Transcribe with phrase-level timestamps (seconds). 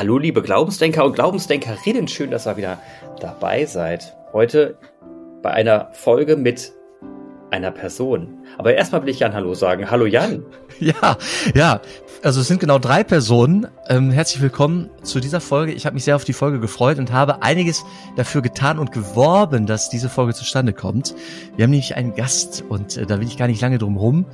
[0.00, 2.78] Hallo liebe Glaubensdenker und Glaubensdenkerinnen, schön, dass ihr wieder
[3.20, 4.16] dabei seid.
[4.32, 4.78] Heute
[5.42, 6.72] bei einer Folge mit
[7.50, 8.38] einer Person.
[8.56, 9.90] Aber erstmal will ich Jan Hallo sagen.
[9.90, 10.42] Hallo Jan.
[10.80, 11.18] Ja,
[11.54, 11.82] ja.
[12.22, 13.66] Also es sind genau drei Personen.
[13.90, 15.72] Ähm, herzlich willkommen zu dieser Folge.
[15.72, 17.84] Ich habe mich sehr auf die Folge gefreut und habe einiges
[18.16, 21.14] dafür getan und geworben, dass diese Folge zustande kommt.
[21.56, 24.24] Wir haben nämlich einen Gast und äh, da will ich gar nicht lange drum rum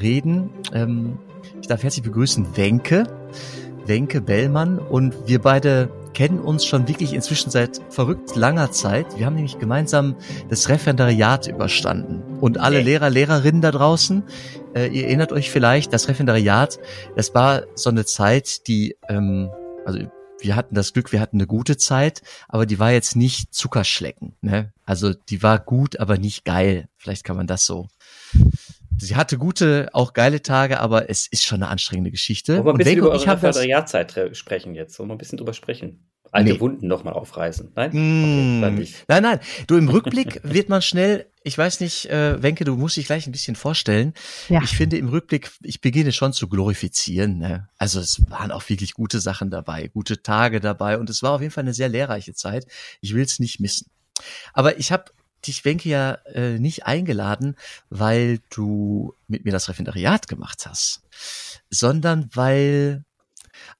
[0.00, 0.50] reden.
[0.72, 1.18] Ähm,
[1.60, 3.08] ich darf herzlich begrüßen Wenke.
[3.86, 9.18] Wenke Bellmann und wir beide kennen uns schon wirklich inzwischen seit verrückt langer Zeit.
[9.18, 10.16] Wir haben nämlich gemeinsam
[10.48, 12.22] das Referendariat überstanden.
[12.40, 14.22] Und alle Lehrer, Lehrerinnen da draußen,
[14.74, 16.78] äh, ihr erinnert euch vielleicht, das Referendariat,
[17.16, 19.50] das war so eine Zeit, die, ähm,
[19.84, 20.00] also
[20.40, 24.36] wir hatten das Glück, wir hatten eine gute Zeit, aber die war jetzt nicht Zuckerschlecken.
[24.40, 24.72] Ne?
[24.84, 26.88] Also die war gut, aber nicht geil.
[26.96, 27.88] Vielleicht kann man das so
[28.98, 32.56] sie hatte gute, auch geile Tage, aber es ist schon eine anstrengende Geschichte.
[32.56, 34.98] Wollen wir ein bisschen über eure Referendariatzeit sprechen jetzt?
[34.98, 36.08] Wollen wir ein bisschen drüber sprechen?
[36.32, 36.60] Alte nee.
[36.60, 37.72] Wunden nochmal aufreißen.
[37.74, 37.90] Nein?
[37.92, 39.40] Mm, okay, nein, nein.
[39.66, 43.26] Du, im Rückblick wird man schnell, ich weiß nicht, äh, Wenke, du musst dich gleich
[43.26, 44.12] ein bisschen vorstellen.
[44.48, 44.60] Ja.
[44.62, 47.38] Ich finde im Rückblick, ich beginne schon zu glorifizieren.
[47.38, 47.68] Ne?
[47.78, 51.40] Also es waren auch wirklich gute Sachen dabei, gute Tage dabei und es war auf
[51.40, 52.66] jeden Fall eine sehr lehrreiche Zeit.
[53.00, 53.86] Ich will es nicht missen.
[54.52, 55.12] Aber ich habe
[55.46, 57.56] dich, Wenke, ja äh, nicht eingeladen,
[57.90, 61.02] weil du mit mir das Referendariat gemacht hast,
[61.70, 63.04] sondern weil,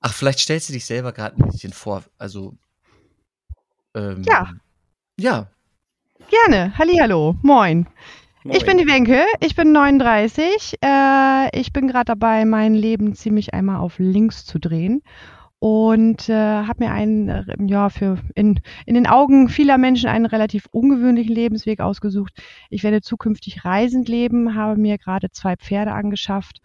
[0.00, 2.02] ach, vielleicht stellst du dich selber gerade ein bisschen vor.
[2.18, 2.54] Also,
[3.94, 4.52] ähm, ja.
[5.18, 5.50] Ja.
[6.28, 6.76] Gerne.
[6.76, 7.36] Hallihallo.
[7.42, 7.86] Moin.
[8.44, 8.56] Moin.
[8.56, 10.78] Ich bin die Wenke, ich bin 39.
[10.80, 15.02] Äh, ich bin gerade dabei, mein Leben ziemlich einmal auf links zu drehen
[15.58, 20.26] und äh, habe mir einen, äh, ja, für in, in den Augen vieler Menschen einen
[20.26, 22.34] relativ ungewöhnlichen Lebensweg ausgesucht.
[22.68, 26.60] Ich werde zukünftig reisend leben, habe mir gerade zwei Pferde angeschafft,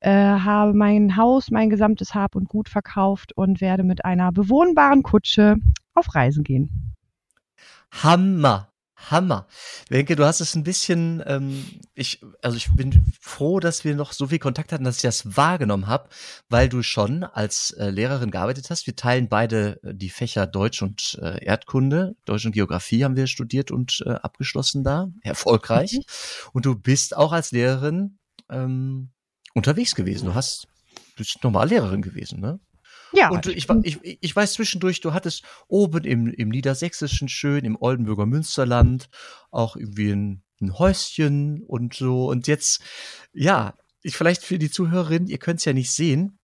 [0.00, 5.02] äh, habe mein Haus, mein gesamtes Hab und Gut verkauft und werde mit einer bewohnbaren
[5.02, 5.56] Kutsche
[5.94, 6.94] auf Reisen gehen.
[7.92, 8.71] Hammer.
[9.10, 9.46] Hammer.
[9.88, 11.64] Wenke, du hast es ein bisschen, ähm,
[11.94, 15.36] ich, also ich bin froh, dass wir noch so viel Kontakt hatten, dass ich das
[15.36, 16.08] wahrgenommen habe,
[16.48, 18.86] weil du schon als äh, Lehrerin gearbeitet hast.
[18.86, 22.16] Wir teilen beide äh, die Fächer Deutsch und äh, Erdkunde.
[22.24, 25.92] Deutsch und Geografie haben wir studiert und äh, abgeschlossen da, erfolgreich.
[25.92, 26.02] Mhm.
[26.52, 28.18] Und du bist auch als Lehrerin
[28.50, 29.10] ähm,
[29.54, 30.26] unterwegs gewesen.
[30.26, 30.66] Du hast,
[31.16, 32.60] bist normal Lehrerin gewesen, ne?
[33.12, 33.30] Ja.
[33.30, 38.26] Und ich, ich, ich weiß zwischendurch, du hattest oben im, im Niedersächsischen schön, im Oldenburger
[38.26, 39.08] Münsterland,
[39.50, 42.28] auch irgendwie ein, ein Häuschen und so.
[42.28, 42.82] Und jetzt,
[43.32, 46.38] ja, ich vielleicht für die Zuhörerin, ihr könnt es ja nicht sehen.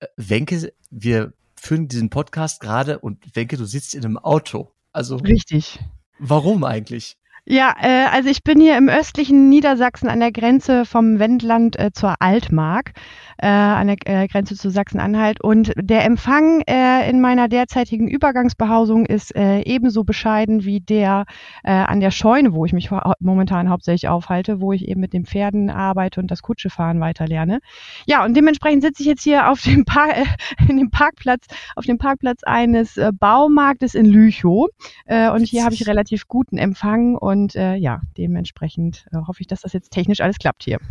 [0.00, 4.72] Äh, Wenke, wir führen diesen Podcast gerade und Wenke, du sitzt in einem Auto.
[4.92, 5.16] Also.
[5.16, 5.78] Richtig.
[6.18, 7.16] Warum eigentlich?
[7.50, 11.92] Ja, äh, also ich bin hier im östlichen Niedersachsen an der Grenze vom Wendland äh,
[11.94, 12.92] zur Altmark
[13.38, 15.42] äh, an der äh, Grenze zu Sachsen-Anhalt.
[15.42, 21.24] Und der Empfang äh, in meiner derzeitigen Übergangsbehausung ist äh, ebenso bescheiden wie der
[21.64, 25.24] äh, an der Scheune, wo ich mich momentan hauptsächlich aufhalte, wo ich eben mit den
[25.24, 27.60] Pferden arbeite und das Kutschefahren weiterlerne.
[28.06, 30.24] Ja, und dementsprechend sitze ich jetzt hier auf dem Park, äh,
[30.68, 34.68] in dem Parkplatz, auf dem Parkplatz eines äh, Baumarktes in Lüchow.
[35.06, 39.46] Äh, und hier habe ich relativ guten Empfang und äh, ja, dementsprechend äh, hoffe ich,
[39.46, 40.78] dass das jetzt technisch alles klappt hier.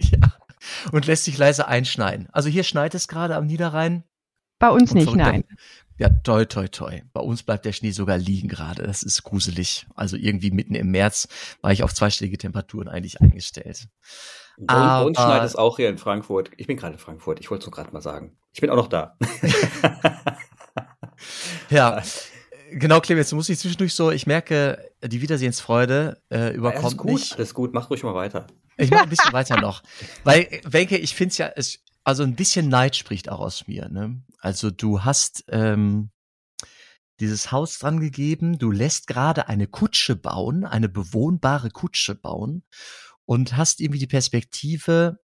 [0.00, 0.32] Ja
[0.92, 2.28] und lässt sich leise einschneien.
[2.32, 4.04] Also hier schneit es gerade am Niederrhein.
[4.58, 5.44] Bei uns nicht, nein.
[5.98, 7.02] Ja, toi, toi, toi.
[7.12, 8.84] Bei uns bleibt der Schnee sogar liegen gerade.
[8.84, 9.86] Das ist gruselig.
[9.94, 11.28] Also irgendwie mitten im März
[11.60, 13.88] war ich auf zweistellige Temperaturen eigentlich eingestellt.
[14.58, 16.50] Bei Aber, uns schneit es auch hier in Frankfurt.
[16.56, 17.40] Ich bin gerade in Frankfurt.
[17.40, 18.36] Ich wollte es gerade mal sagen.
[18.52, 19.16] Ich bin auch noch da.
[21.70, 22.02] ja.
[22.74, 26.96] Genau, Clemens, du musst dich zwischendurch so, ich merke, die Wiedersehensfreude äh, überkommt ja, ist
[26.96, 27.30] gut, mich.
[27.30, 28.46] Das ist gut, mach ruhig mal weiter.
[28.76, 29.82] Ich mache ein bisschen weiter noch.
[30.24, 33.88] Weil, Wenke, ich finde es ja, es, also ein bisschen Neid spricht auch aus mir.
[33.88, 34.22] Ne?
[34.38, 36.10] Also du hast ähm,
[37.20, 42.64] dieses Haus dran gegeben, du lässt gerade eine Kutsche bauen, eine bewohnbare Kutsche bauen
[43.24, 45.20] und hast irgendwie die Perspektive,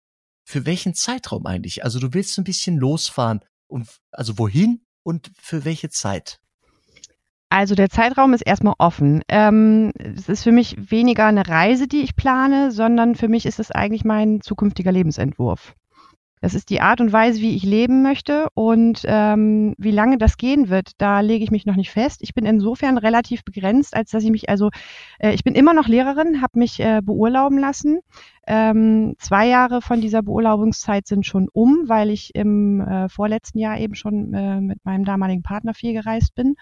[0.44, 1.85] für welchen Zeitraum eigentlich?
[1.85, 6.42] Also du willst ein bisschen losfahren und also wohin und für welche Zeit?
[7.53, 9.21] Also der Zeitraum ist erstmal offen.
[9.29, 13.61] Ähm, es ist für mich weniger eine Reise, die ich plane, sondern für mich ist
[13.61, 15.75] es eigentlich mein zukünftiger Lebensentwurf.
[16.41, 20.39] Das ist die Art und Weise, wie ich leben möchte und ähm, wie lange das
[20.39, 22.21] gehen wird, da lege ich mich noch nicht fest.
[22.23, 24.71] Ich bin insofern relativ begrenzt, als dass ich mich also,
[25.21, 28.01] äh, ich bin immer noch Lehrerin, habe mich äh, beurlauben lassen.
[28.45, 33.79] Ähm, zwei Jahre von dieser Beurlaubungszeit sind schon um, weil ich im äh, vorletzten Jahr
[33.79, 36.57] eben schon äh, mit meinem damaligen Partner viel gereist bin.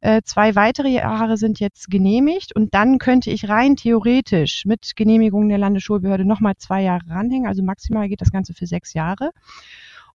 [0.00, 5.48] Äh, zwei weitere Jahre sind jetzt genehmigt und dann könnte ich rein theoretisch mit Genehmigung
[5.48, 7.46] der Landesschulbehörde nochmal zwei Jahre ranhängen.
[7.46, 9.30] Also maximal geht das Ganze für sechs Jahre.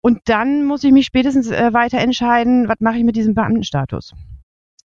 [0.00, 4.14] Und dann muss ich mich spätestens äh, weiter entscheiden, was mache ich mit diesem Beamtenstatus.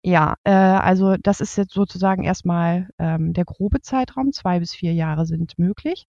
[0.04, 4.32] Ja, äh, also das ist jetzt sozusagen erstmal ähm, der grobe Zeitraum.
[4.32, 6.08] Zwei bis vier Jahre sind möglich.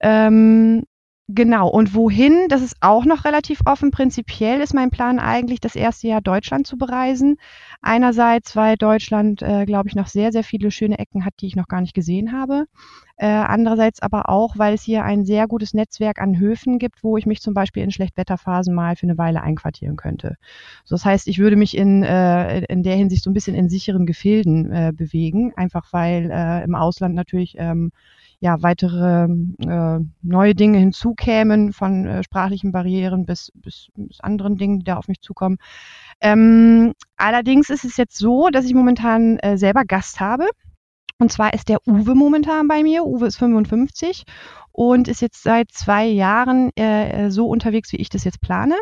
[0.00, 0.84] Ähm,
[1.28, 3.90] Genau, und wohin, das ist auch noch relativ offen.
[3.90, 7.36] Prinzipiell ist mein Plan eigentlich, das erste Jahr Deutschland zu bereisen.
[7.82, 11.56] Einerseits, weil Deutschland, äh, glaube ich, noch sehr, sehr viele schöne Ecken hat, die ich
[11.56, 12.66] noch gar nicht gesehen habe.
[13.16, 17.16] Äh, andererseits aber auch, weil es hier ein sehr gutes Netzwerk an Höfen gibt, wo
[17.16, 20.36] ich mich zum Beispiel in Schlechtwetterphasen mal für eine Weile einquartieren könnte.
[20.84, 23.68] So, das heißt, ich würde mich in, äh, in der Hinsicht so ein bisschen in
[23.68, 27.90] sicheren Gefilden äh, bewegen, einfach weil äh, im Ausland natürlich ähm,
[28.40, 34.80] ja, weitere äh, neue Dinge hinzukämen, von äh, sprachlichen Barrieren bis, bis, bis anderen Dingen,
[34.80, 35.58] die da auf mich zukommen.
[36.20, 40.48] Ähm, allerdings ist es jetzt so, dass ich momentan äh, selber Gast habe.
[41.18, 43.04] Und zwar ist der Uwe momentan bei mir.
[43.04, 44.24] Uwe ist 55
[44.72, 48.76] und ist jetzt seit zwei Jahren äh, so unterwegs, wie ich das jetzt plane.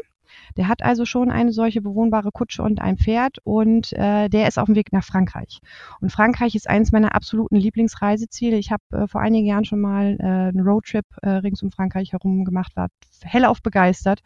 [0.56, 4.58] Der hat also schon eine solche bewohnbare Kutsche und ein Pferd und äh, der ist
[4.58, 5.60] auf dem Weg nach Frankreich.
[6.00, 8.56] Und Frankreich ist eines meiner absoluten Lieblingsreiseziele.
[8.56, 12.12] Ich habe äh, vor einigen Jahren schon mal äh, einen Roadtrip äh, rings um Frankreich
[12.12, 12.88] herum gemacht, war
[13.22, 14.20] hellauf begeistert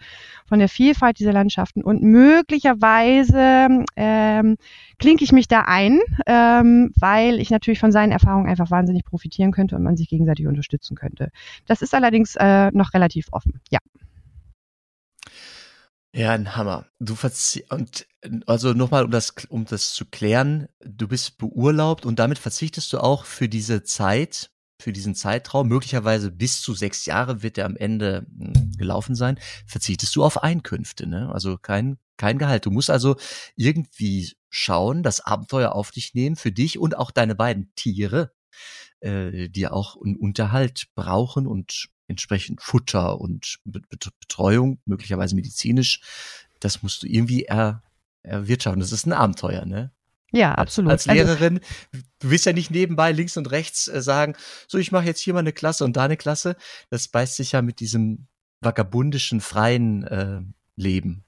[0.46, 4.56] von der Vielfalt dieser Landschaften und möglicherweise ähm,
[4.98, 9.52] klinke ich mich da ein, ähm, weil ich natürlich von seinen Erfahrungen einfach wahnsinnig profitieren
[9.52, 11.30] könnte und man sich gegenseitig unterstützen könnte.
[11.66, 13.60] Das ist allerdings äh, noch relativ offen.
[13.70, 13.78] Ja.
[16.14, 16.86] Ja, ein Hammer.
[16.98, 18.06] Du verzieh und
[18.46, 22.98] also nochmal, um das, um das zu klären, du bist beurlaubt und damit verzichtest du
[22.98, 24.50] auch für diese Zeit,
[24.80, 29.38] für diesen Zeitraum, möglicherweise bis zu sechs Jahre wird er am Ende hm, gelaufen sein,
[29.66, 31.30] verzichtest du auf Einkünfte, ne?
[31.32, 32.64] Also kein, kein Gehalt.
[32.64, 33.16] Du musst also
[33.56, 38.32] irgendwie schauen, das Abenteuer auf dich nehmen, für dich und auch deine beiden Tiere,
[39.00, 46.00] äh, die auch einen Unterhalt brauchen und entsprechend Futter und Betreuung, möglicherweise medizinisch,
[46.60, 47.82] das musst du irgendwie er,
[48.22, 48.80] erwirtschaften.
[48.80, 49.92] Das ist ein Abenteuer, ne?
[50.32, 50.90] Ja, absolut.
[50.90, 51.60] Als, also Lehrerin,
[51.92, 54.34] also, du willst ja nicht nebenbei links und rechts äh, sagen,
[54.66, 56.56] so ich mache jetzt hier mal eine Klasse und da eine Klasse.
[56.90, 58.26] Das beißt sich ja mit diesem
[58.60, 60.40] vagabundischen, freien äh,
[60.76, 61.24] Leben.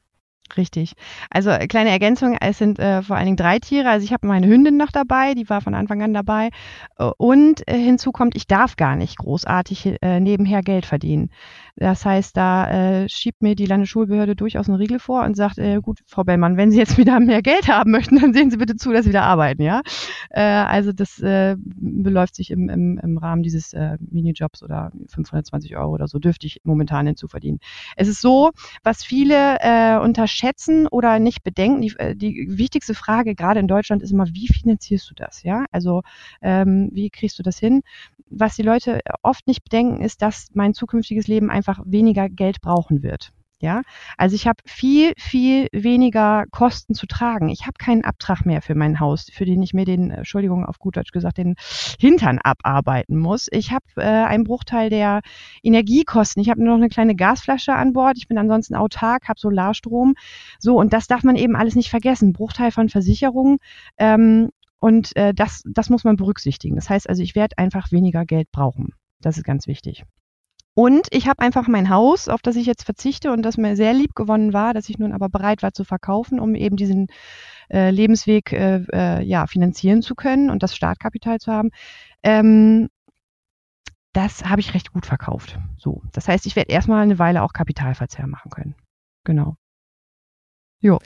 [0.57, 0.95] Richtig.
[1.31, 3.89] Also äh, kleine Ergänzung, es sind äh, vor allen Dingen drei Tiere.
[3.89, 6.51] Also ich habe meine Hündin noch dabei, die war von Anfang an dabei.
[6.99, 11.31] Äh, und äh, hinzu kommt, ich darf gar nicht großartig äh, nebenher Geld verdienen.
[11.77, 15.81] Das heißt, da äh, schiebt mir die Landesschulbehörde durchaus einen Riegel vor und sagt, äh,
[15.81, 18.77] gut, Frau Bellmann, wenn Sie jetzt wieder mehr Geld haben möchten, dann sehen Sie bitte
[18.77, 19.81] zu, dass Sie wieder arbeiten, ja.
[20.31, 25.77] Äh, also das äh, beläuft sich im, im, im Rahmen dieses äh, Minijobs oder 520
[25.77, 27.61] Euro oder so, dürfte ich momentan hinzuverdienen.
[27.97, 28.51] Es ist so,
[28.83, 29.97] was viele äh,
[30.41, 34.49] unterschätzen oder nicht bedenken, die, äh, die wichtigste Frage gerade in Deutschland ist immer, wie
[34.49, 35.65] finanzierst du das, ja?
[35.71, 36.03] Also
[36.43, 37.83] ähm, wie kriegst du das hin?
[38.31, 42.61] Was die Leute oft nicht bedenken, ist, dass mein zukünftiges Leben einfach einfach weniger Geld
[42.61, 43.33] brauchen wird.
[43.63, 43.83] Ja,
[44.17, 47.51] also ich habe viel, viel weniger Kosten zu tragen.
[47.51, 50.79] Ich habe keinen Abtrag mehr für mein Haus, für den ich mir den, Entschuldigung, auf
[50.79, 51.57] gut Deutsch gesagt, den
[51.99, 53.49] Hintern abarbeiten muss.
[53.51, 55.21] Ich habe äh, einen Bruchteil der
[55.63, 56.41] Energiekosten.
[56.41, 58.17] Ich habe nur noch eine kleine Gasflasche an Bord.
[58.17, 60.15] Ich bin ansonsten autark, habe Solarstrom.
[60.59, 62.33] So, und das darf man eben alles nicht vergessen.
[62.33, 63.59] Bruchteil von Versicherungen.
[63.99, 64.49] Ähm,
[64.79, 66.77] und äh, das, das muss man berücksichtigen.
[66.77, 68.95] Das heißt also, ich werde einfach weniger Geld brauchen.
[69.21, 70.05] Das ist ganz wichtig.
[70.81, 73.93] Und ich habe einfach mein Haus, auf das ich jetzt verzichte und das mir sehr
[73.93, 77.09] lieb gewonnen war, dass ich nun aber bereit war zu verkaufen, um eben diesen
[77.69, 81.69] äh, Lebensweg äh, äh, ja, finanzieren zu können und das Startkapital zu haben.
[82.23, 82.89] Ähm,
[84.15, 85.59] das habe ich recht gut verkauft.
[85.77, 88.75] So, das heißt, ich werde erstmal eine Weile auch Kapitalverzehr machen können.
[89.25, 89.57] Genau.
[90.79, 90.99] Jo.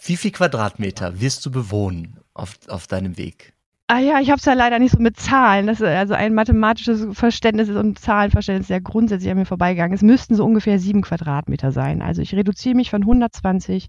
[0.00, 3.52] Wie viel Quadratmeter wirst du bewohnen auf, auf deinem Weg?
[3.86, 5.66] Ah ja, ich habe es ja leider nicht so mit Zahlen.
[5.66, 9.94] Das ist also ein mathematisches Verständnis und Zahlenverständnis sehr grundsätzlich an mir vorbeigegangen.
[9.94, 12.00] Es müssten so ungefähr sieben Quadratmeter sein.
[12.00, 13.88] Also ich reduziere mich von 120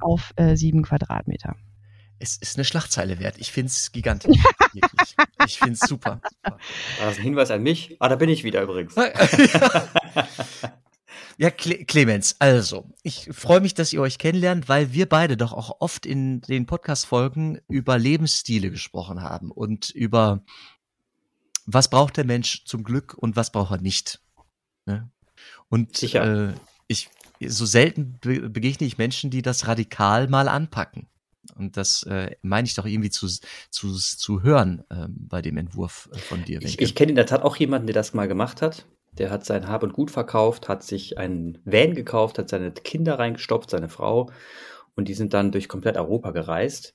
[0.00, 1.54] auf äh, sieben Quadratmeter.
[2.18, 3.36] Es ist eine Schlagzeile wert.
[3.38, 4.36] Ich finde es gigantisch.
[5.46, 6.20] ich finde es super.
[6.44, 6.58] super.
[6.98, 7.96] Das ist ein Hinweis an mich.
[8.00, 8.96] Ah, da bin ich wieder übrigens.
[11.38, 15.52] Ja, Cle Clemens, also, ich freue mich, dass ihr euch kennenlernt, weil wir beide doch
[15.52, 20.42] auch oft in den Podcast-Folgen über Lebensstile gesprochen haben und über
[21.66, 24.22] was braucht der Mensch zum Glück und was braucht er nicht.
[24.86, 25.10] Ne?
[25.68, 26.48] Und Sicher.
[26.48, 26.54] Äh,
[26.86, 27.10] ich,
[27.44, 31.08] so selten be begegne ich Menschen, die das radikal mal anpacken.
[31.54, 33.28] Und das äh, meine ich doch irgendwie zu,
[33.70, 36.62] zu, zu hören äh, bei dem Entwurf äh, von dir.
[36.62, 38.86] Ich, ich kenne in der Tat auch jemanden, der das mal gemacht hat.
[39.18, 43.18] Der hat sein Hab und Gut verkauft, hat sich einen Van gekauft, hat seine Kinder
[43.18, 44.30] reingestopft, seine Frau.
[44.94, 46.94] Und die sind dann durch komplett Europa gereist.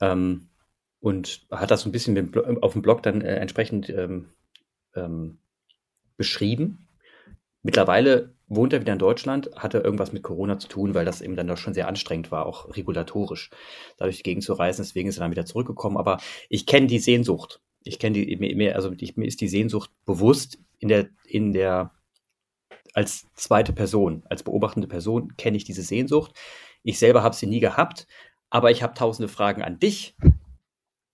[0.00, 0.48] Ähm,
[1.00, 4.30] und hat das so ein bisschen auf dem Blog dann äh, entsprechend ähm,
[4.94, 5.38] ähm,
[6.16, 6.88] beschrieben.
[7.62, 11.36] Mittlerweile wohnt er wieder in Deutschland, hatte irgendwas mit Corona zu tun, weil das eben
[11.36, 13.50] dann doch schon sehr anstrengend war, auch regulatorisch,
[13.96, 14.82] dadurch die Gegend zu reisen.
[14.82, 15.96] Deswegen ist er dann wieder zurückgekommen.
[15.96, 16.18] Aber
[16.48, 17.60] ich kenne die Sehnsucht.
[17.84, 21.92] Ich kenne die, mir, also ich, mir ist die Sehnsucht bewusst in der, in der,
[22.94, 26.32] als zweite Person, als beobachtende Person kenne ich diese Sehnsucht.
[26.82, 28.06] Ich selber habe sie nie gehabt,
[28.50, 30.16] aber ich habe tausende Fragen an dich,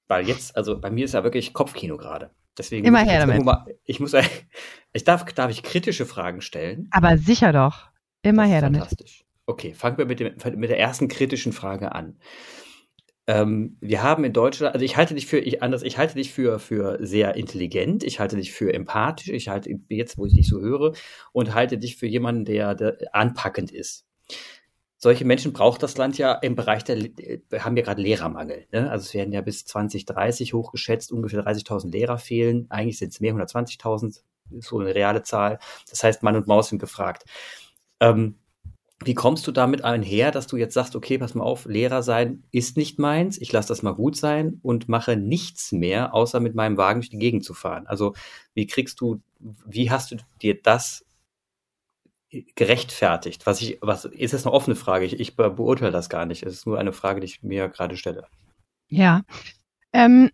[0.08, 2.30] weil jetzt, also bei mir ist ja wirklich Kopfkino gerade.
[2.56, 3.44] Deswegen Immer her damit.
[3.44, 4.14] Mal, ich muss,
[4.92, 6.88] ich darf, darf ich kritische Fragen stellen?
[6.92, 7.88] Aber sicher doch.
[8.22, 8.80] Immer her damit.
[8.80, 9.24] Fantastisch.
[9.46, 12.16] Okay, fangen wir mit, dem, mit der ersten kritischen Frage an.
[13.26, 16.32] Ähm, wir haben in Deutschland, also ich halte dich für, ich, anders, ich halte dich
[16.32, 20.46] für, für sehr intelligent, ich halte dich für empathisch, ich halte jetzt, wo ich dich
[20.46, 20.92] so höre,
[21.32, 24.06] und halte dich für jemanden, der, der anpackend ist
[25.04, 28.66] solche Menschen braucht das Land ja im Bereich der, wir haben ja gerade Lehrermangel.
[28.72, 28.90] Ne?
[28.90, 32.64] Also es werden ja bis 2030 hochgeschätzt, ungefähr 30.000 Lehrer fehlen.
[32.70, 34.22] Eigentlich sind es mehr 120.000,
[34.60, 35.58] so eine reale Zahl.
[35.90, 37.24] Das heißt, Mann und Maus sind gefragt.
[38.00, 38.38] Ähm,
[39.06, 42.44] wie kommst du damit einher, dass du jetzt sagst, okay, pass mal auf, Lehrer sein
[42.50, 46.54] ist nicht meins, ich lasse das mal gut sein und mache nichts mehr, außer mit
[46.54, 47.86] meinem Wagen durch die Gegend zu fahren.
[47.86, 48.14] Also
[48.54, 51.04] wie kriegst du, wie hast du dir das
[52.56, 53.46] gerechtfertigt?
[53.46, 55.04] Was ich, was ist das eine offene Frage?
[55.04, 56.42] Ich, ich beurteile das gar nicht.
[56.42, 58.26] Es ist nur eine Frage, die ich mir gerade stelle.
[58.88, 59.22] Ja.
[59.92, 60.30] Ähm,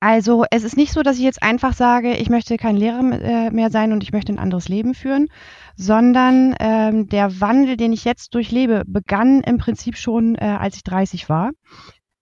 [0.00, 3.50] also es ist nicht so, dass ich jetzt einfach sage, ich möchte kein Lehrer äh,
[3.50, 5.28] mehr sein und ich möchte ein anderes Leben führen,
[5.76, 10.84] sondern ähm, der Wandel, den ich jetzt durchlebe, begann im Prinzip schon, äh, als ich
[10.84, 11.50] 30 war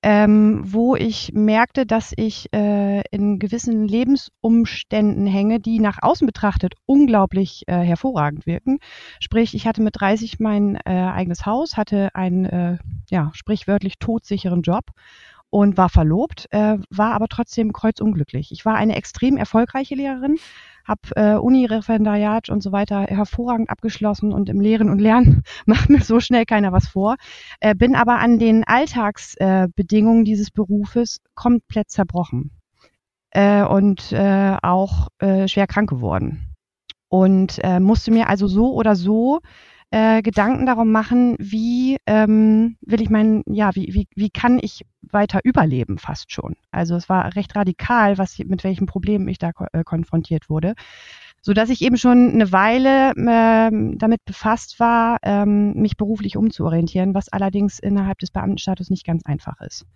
[0.02, 6.75] ähm, wo ich merkte, dass ich äh, in gewissen Lebensumständen hänge, die nach außen betrachtet
[6.87, 8.78] unglaublich äh, hervorragend wirken.
[9.18, 12.78] Sprich, ich hatte mit 30 mein äh, eigenes Haus, hatte einen äh,
[13.11, 14.85] ja, sprichwörtlich todsicheren Job
[15.50, 18.52] und war verlobt, äh, war aber trotzdem kreuzunglücklich.
[18.52, 20.37] Ich war eine extrem erfolgreiche Lehrerin,
[20.85, 26.02] habe äh, Uni-Referendariat und so weiter hervorragend abgeschlossen und im Lehren und Lernen macht mir
[26.02, 27.17] so schnell keiner was vor,
[27.61, 32.50] äh, bin aber an den Alltagsbedingungen äh, dieses Berufes komplett zerbrochen
[33.31, 36.55] äh, und äh, auch äh, schwer krank geworden
[37.09, 39.40] und äh, musste mir also so oder so
[39.90, 44.83] äh, Gedanken darum machen, wie ähm, will ich meinen, ja, wie, wie, wie kann ich
[45.02, 46.57] weiter überleben fast schon.
[46.71, 50.75] Also es war recht radikal, was mit welchen Problemen ich da äh, konfrontiert wurde
[51.40, 57.14] so dass ich eben schon eine Weile äh, damit befasst war, ähm, mich beruflich umzuorientieren,
[57.14, 59.87] was allerdings innerhalb des Beamtenstatus nicht ganz einfach ist.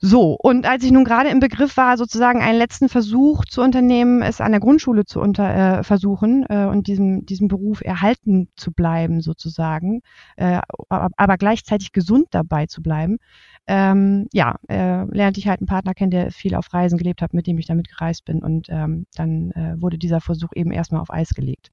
[0.00, 4.22] So, und als ich nun gerade im Begriff war, sozusagen einen letzten Versuch zu unternehmen,
[4.22, 8.70] es an der Grundschule zu unter, äh, versuchen äh, und diesem, diesem Beruf erhalten zu
[8.70, 10.02] bleiben, sozusagen,
[10.36, 13.18] äh, aber gleichzeitig gesund dabei zu bleiben,
[13.66, 17.34] ähm, ja, äh, lernte ich halt einen Partner kennen, der viel auf Reisen gelebt hat,
[17.34, 21.00] mit dem ich damit gereist bin und ähm, dann äh, wurde dieser Versuch eben erstmal
[21.00, 21.72] auf Eis gelegt.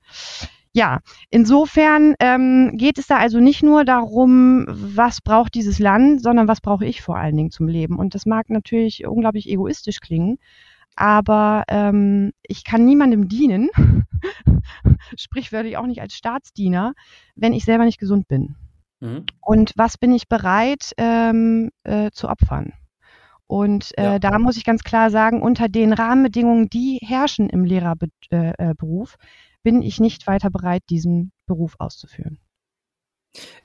[0.76, 6.50] Ja, insofern ähm, geht es da also nicht nur darum, was braucht dieses Land, sondern
[6.50, 7.98] was brauche ich vor allen Dingen zum Leben.
[7.98, 10.38] Und das mag natürlich unglaublich egoistisch klingen,
[10.98, 13.70] aber ähm, ich kann niemandem dienen,
[15.18, 16.94] sprichwörtlich auch nicht als Staatsdiener,
[17.38, 18.58] wenn ich selber nicht gesund bin.
[19.00, 19.28] Mhm.
[19.40, 22.74] Und was bin ich bereit ähm, äh, zu opfern?
[23.48, 24.20] Und äh, ja.
[24.20, 29.24] da muss ich ganz klar sagen, unter den Rahmenbedingungen, die herrschen im Lehrerberuf, äh,
[29.66, 32.40] bin ich nicht weiter bereit, diesen Beruf auszuführen.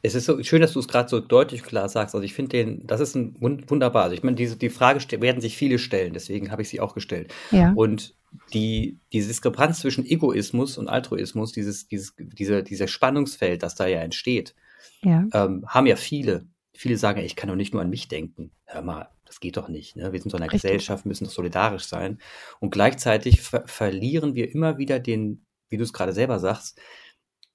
[0.02, 2.14] Es ist so schön, dass du es gerade so deutlich klar sagst.
[2.14, 4.04] Also ich finde den, das ist ein wunderbar.
[4.04, 6.94] Also ich meine, diese die Frage werden sich viele stellen, deswegen habe ich sie auch
[6.94, 7.32] gestellt.
[7.50, 7.72] Ja.
[7.76, 8.14] Und
[8.54, 14.00] die, diese Diskrepanz zwischen Egoismus und Altruismus, dieses, dieses, diese, dieser Spannungsfeld, das da ja
[14.00, 14.54] entsteht,
[15.02, 15.26] ja.
[15.34, 16.46] Ähm, haben ja viele.
[16.72, 18.52] Viele sagen, ich kann doch nicht nur an mich denken.
[18.64, 19.96] Hör mal, das geht doch nicht.
[19.96, 20.12] Ne?
[20.12, 20.62] Wir sind so eine Richtig.
[20.62, 22.18] Gesellschaft, müssen doch solidarisch sein.
[22.58, 26.80] Und gleichzeitig ver verlieren wir immer wieder den, wie du es gerade selber sagst,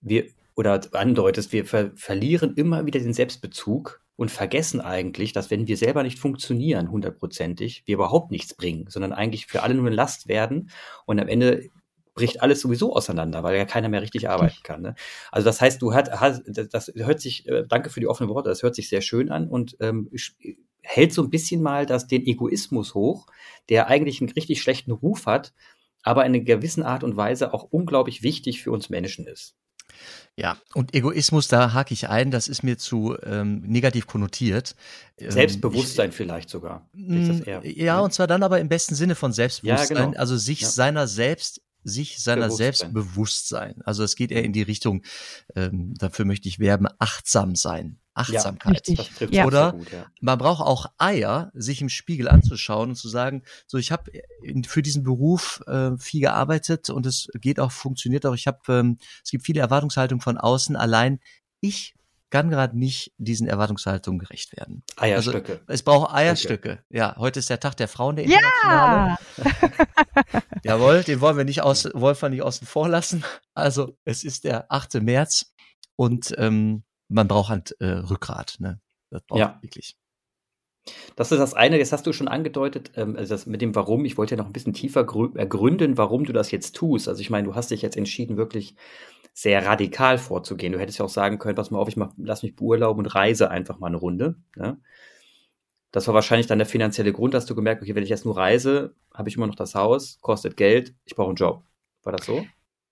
[0.01, 5.67] wir oder andeutest, wir ver verlieren immer wieder den Selbstbezug und vergessen eigentlich, dass wenn
[5.67, 9.95] wir selber nicht funktionieren, hundertprozentig, wir überhaupt nichts bringen, sondern eigentlich für alle nur eine
[9.95, 10.69] Last werden
[11.05, 11.69] und am Ende
[12.13, 14.81] bricht alles sowieso auseinander, weil ja keiner mehr richtig arbeiten kann.
[14.81, 14.95] Ne?
[15.31, 18.47] Also das heißt, du hast, hast das hört sich, äh, danke für die offenen Worte,
[18.47, 20.09] das hört sich sehr schön an und ähm,
[20.81, 23.27] hält so ein bisschen mal das, den Egoismus hoch,
[23.67, 25.53] der eigentlich einen richtig schlechten Ruf hat,
[26.05, 29.55] aber in einer gewissen Art und Weise auch unglaublich wichtig für uns Menschen ist.
[30.37, 34.75] Ja, und Egoismus, da hake ich ein, das ist mir zu ähm, negativ konnotiert.
[35.17, 36.89] Ähm, Selbstbewusstsein ich, vielleicht sogar.
[36.93, 38.03] Eher, ja, ne?
[38.03, 40.19] und zwar dann aber im besten Sinne von Selbstbewusstsein, ja, genau.
[40.19, 40.67] also sich ja.
[40.67, 43.81] seiner selbst sich seiner selbst bewusst sein.
[43.85, 45.03] Also es geht eher in die Richtung,
[45.55, 47.99] ähm, dafür möchte ich werben, achtsam sein.
[48.15, 48.87] Achtsamkeit.
[49.29, 49.45] Ja.
[49.45, 50.05] Oder- sehr gut, ja.
[50.21, 54.11] Man braucht auch Eier, sich im Spiegel anzuschauen und zu sagen, so ich habe
[54.67, 58.33] für diesen Beruf äh, viel gearbeitet und es geht auch, funktioniert auch.
[58.33, 60.75] Ich habe, ähm, es gibt viele Erwartungshaltungen von außen.
[60.75, 61.19] Allein
[61.59, 61.93] ich
[62.35, 64.83] kann gerade nicht diesen Erwartungshaltungen gerecht werden.
[64.97, 65.61] Eierstöcke.
[65.67, 66.83] Es braucht Eierstöcke.
[66.89, 68.37] Ja, heute ist der Tag der Frauen, der Ja!
[68.37, 69.17] internationale.
[70.63, 73.23] Jawohl, den wollen wir nicht aus, wollen wir nicht außen vor lassen.
[73.53, 74.95] Also es ist der 8.
[74.95, 75.53] März
[75.95, 78.57] und ähm, man braucht halt äh, Rückgrat.
[78.59, 78.81] Ne?
[79.11, 79.57] Das braucht Ja.
[79.61, 79.95] wirklich.
[81.15, 84.05] Das ist das eine, das hast du schon angedeutet, ähm, also das mit dem Warum.
[84.05, 87.07] Ich wollte ja noch ein bisschen tiefer grü- ergründen, warum du das jetzt tust.
[87.07, 88.75] Also ich meine, du hast dich jetzt entschieden, wirklich
[89.33, 90.73] sehr radikal vorzugehen.
[90.73, 93.15] Du hättest ja auch sagen können, pass mal auf, ich mach, lass mich beurlauben und
[93.15, 94.35] reise einfach mal eine Runde.
[94.55, 94.77] Ne?
[95.91, 98.37] Das war wahrscheinlich dann der finanzielle Grund, dass du gemerkt, okay, wenn ich jetzt nur
[98.37, 101.63] reise, habe ich immer noch das Haus, kostet Geld, ich brauche einen Job.
[102.03, 102.45] War das so?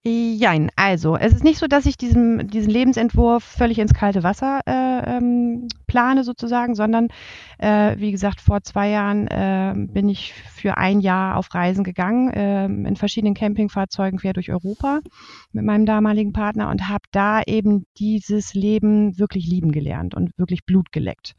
[0.06, 4.60] Jein, also es ist nicht so, dass ich diesen, diesen Lebensentwurf völlig ins kalte Wasser
[4.66, 7.08] äh, ähm, plane sozusagen, sondern
[7.58, 12.32] äh, wie gesagt, vor zwei Jahren äh, bin ich für ein Jahr auf Reisen gegangen,
[12.32, 15.00] äh, in verschiedenen Campingfahrzeugen quer durch Europa
[15.54, 20.66] mit meinem damaligen Partner und habe da eben dieses Leben wirklich lieben gelernt und wirklich
[20.66, 21.32] Blut geleckt.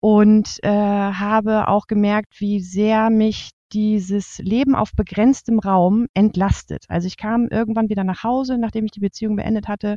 [0.00, 6.84] Und äh, habe auch gemerkt, wie sehr mich dieses Leben auf begrenztem Raum entlastet.
[6.88, 9.96] Also ich kam irgendwann wieder nach Hause, nachdem ich die Beziehung beendet hatte.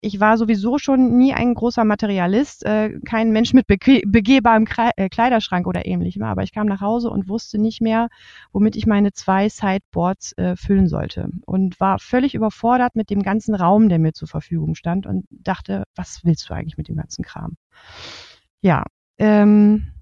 [0.00, 4.66] Ich war sowieso schon nie ein großer Materialist, äh, kein Mensch mit bege begehbarem
[4.96, 8.08] äh, Kleiderschrank oder ähnlichem, aber ich kam nach Hause und wusste nicht mehr,
[8.52, 13.54] womit ich meine zwei Sideboards äh, füllen sollte und war völlig überfordert mit dem ganzen
[13.54, 17.24] Raum, der mir zur Verfügung stand und dachte, was willst du eigentlich mit dem ganzen
[17.24, 17.56] Kram?
[18.60, 18.84] Ja,
[19.18, 19.92] ähm,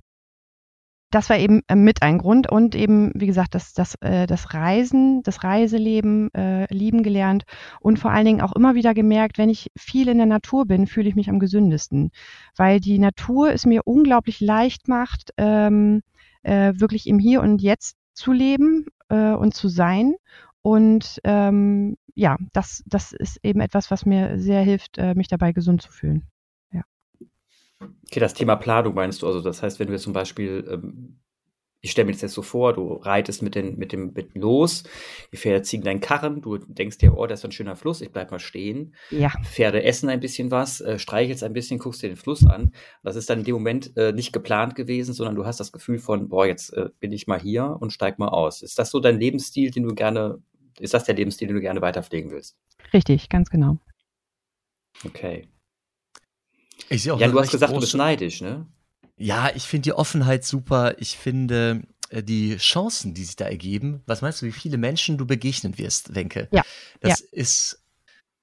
[1.10, 4.54] das war eben äh, mit ein Grund und eben, wie gesagt, das, das, äh, das
[4.54, 7.44] Reisen, das Reiseleben äh, lieben gelernt
[7.80, 10.86] und vor allen Dingen auch immer wieder gemerkt, wenn ich viel in der Natur bin,
[10.86, 12.10] fühle ich mich am gesündesten,
[12.56, 16.02] weil die Natur es mir unglaublich leicht macht, ähm,
[16.42, 20.14] äh, wirklich im Hier und Jetzt zu leben äh, und zu sein.
[20.62, 25.52] Und ähm, ja, das, das ist eben etwas, was mir sehr hilft, äh, mich dabei
[25.52, 26.26] gesund zu fühlen.
[28.10, 31.20] Okay, das Thema Planung meinst du, also das heißt, wenn jetzt zum Beispiel, ähm,
[31.80, 34.82] ich stelle mir das jetzt so vor, du reitest mit, den, mit dem mit los,
[35.32, 38.10] die Pferde ziehen deinen Karren, du denkst dir, oh, das ist ein schöner Fluss, ich
[38.10, 38.96] bleib mal stehen.
[39.10, 42.72] Ja, Pferde essen ein bisschen was, äh, streichelst ein bisschen, guckst dir den Fluss an.
[43.04, 46.00] Das ist dann in dem Moment äh, nicht geplant gewesen, sondern du hast das Gefühl
[46.00, 48.60] von, boah, jetzt äh, bin ich mal hier und steig mal aus.
[48.62, 50.42] Ist das so dein Lebensstil, den du gerne,
[50.80, 52.56] ist das der Lebensstil, den du gerne weiterpflegen willst?
[52.92, 53.78] richtig, ganz genau.
[55.04, 55.46] Okay.
[56.90, 58.66] Ich sehe auch Ja, du hast gesagt, du bist neidisch, ne?
[59.16, 60.96] Ja, ich finde die Offenheit super.
[60.98, 64.02] Ich finde äh, die Chancen, die sich da ergeben.
[64.06, 66.48] Was meinst du, wie viele Menschen du begegnen wirst, Wenke?
[66.50, 66.62] Ja,
[67.00, 67.82] Das ist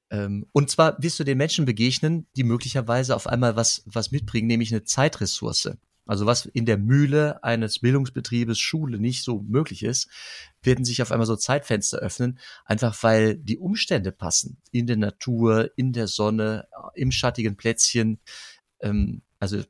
[0.09, 4.47] ähm, und zwar wirst du den Menschen begegnen, die möglicherweise auf einmal was was mitbringen,
[4.47, 5.71] nämlich eine Zeitressource.
[6.07, 10.09] Also was in der Mühle eines Bildungsbetriebes Schule nicht so möglich ist,
[10.63, 14.57] werden sich auf einmal so Zeitfenster öffnen, einfach weil die Umstände passen.
[14.71, 18.19] In der Natur, in der Sonne, im schattigen Plätzchen.
[18.79, 19.63] Ähm, also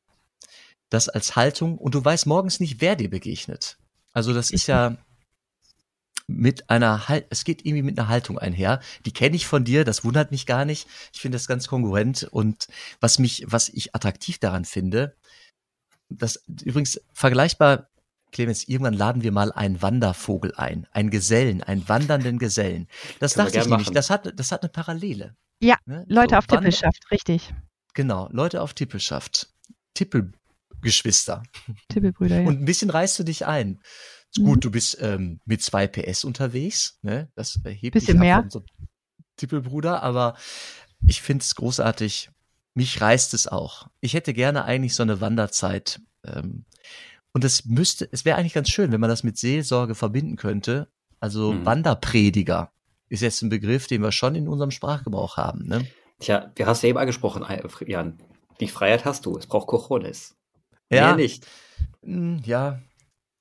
[0.89, 3.77] das als Haltung und du weißt morgens nicht, wer dir begegnet.
[4.13, 4.97] Also das ist ja
[6.27, 8.81] mit einer Halt, es geht irgendwie mit einer Haltung einher.
[9.05, 10.87] Die kenne ich von dir, das wundert mich gar nicht.
[11.13, 12.67] Ich finde das ganz kongruent und
[12.99, 15.15] was mich, was ich attraktiv daran finde,
[16.09, 17.89] das übrigens vergleichbar,
[18.31, 22.87] Clemens, irgendwann laden wir mal einen Wandervogel ein, einen Gesellen, einen wandernden Gesellen.
[23.19, 23.93] Das Können dachte ich nämlich, machen.
[23.95, 25.35] das hat, das hat eine Parallele.
[25.61, 26.05] Ja, Ne?
[26.07, 27.53] Leute So, auf Tippelschaft, richtig.
[27.93, 29.49] Genau, Leute auf Tippelschaft.
[29.93, 31.43] Tippelgeschwister.
[31.89, 32.47] Tippelbrüder, ja.
[32.47, 33.79] Und ein bisschen reißt du dich ein.
[34.31, 34.45] Ist Mhm.
[34.45, 37.29] Gut, du bist ähm, mit zwei PS unterwegs, ne?
[37.35, 38.39] Das äh, hebt Bisschen dich ab mehr.
[38.41, 38.63] von so
[39.37, 40.35] Tippelbruder, aber
[41.05, 42.29] ich finde es großartig.
[42.77, 43.87] Mich reißt es auch.
[44.01, 45.99] Ich hätte gerne eigentlich so eine Wanderzeit.
[46.23, 46.65] Ähm,
[47.33, 50.87] und es müsste, es wäre eigentlich ganz schön, wenn man das mit Seelsorge verbinden könnte.
[51.19, 51.65] Also Mhm.
[51.65, 52.71] Wanderprediger
[53.09, 55.67] ist jetzt ein Begriff, den wir schon in unserem Sprachgebrauch haben.
[55.67, 55.87] Ne?
[56.19, 57.43] Tja, wir hast ja eben angesprochen,
[57.87, 58.19] Jan.
[58.59, 59.37] Die Freiheit hast du.
[59.37, 60.35] Es braucht Cojones.
[60.91, 61.47] Ja, Mehr nicht.
[62.03, 62.79] mm, ja,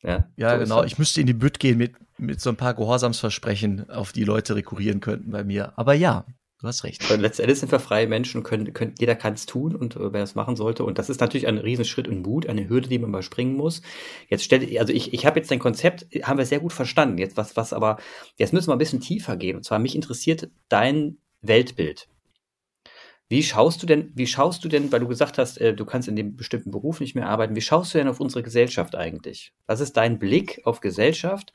[0.02, 0.84] Ja, Ja, so genau.
[0.84, 4.54] Ich müsste in die Bütt gehen mit, mit so ein paar Gehorsamsversprechen, auf die Leute
[4.54, 5.72] rekurrieren könnten bei mir.
[5.76, 6.24] Aber ja,
[6.58, 7.08] du hast recht.
[7.10, 10.12] Weil letztendlich sind wir freie Menschen und können, können, jeder kann es tun und äh,
[10.12, 10.84] wer es machen sollte.
[10.84, 13.82] Und das ist natürlich ein Riesenschritt in Mut, eine Hürde, die man überspringen muss.
[14.28, 17.18] Jetzt stell, also ich, ich habe jetzt dein Konzept, haben wir sehr gut verstanden.
[17.18, 17.98] Jetzt was, was aber,
[18.36, 19.56] jetzt müssen wir ein bisschen tiefer gehen.
[19.56, 22.08] Und zwar mich interessiert dein Weltbild.
[23.28, 26.06] Wie schaust du denn, wie schaust du denn, weil du gesagt hast, äh, du kannst
[26.06, 29.52] in dem bestimmten Beruf nicht mehr arbeiten, wie schaust du denn auf unsere Gesellschaft eigentlich?
[29.66, 31.52] Was ist dein Blick auf Gesellschaft?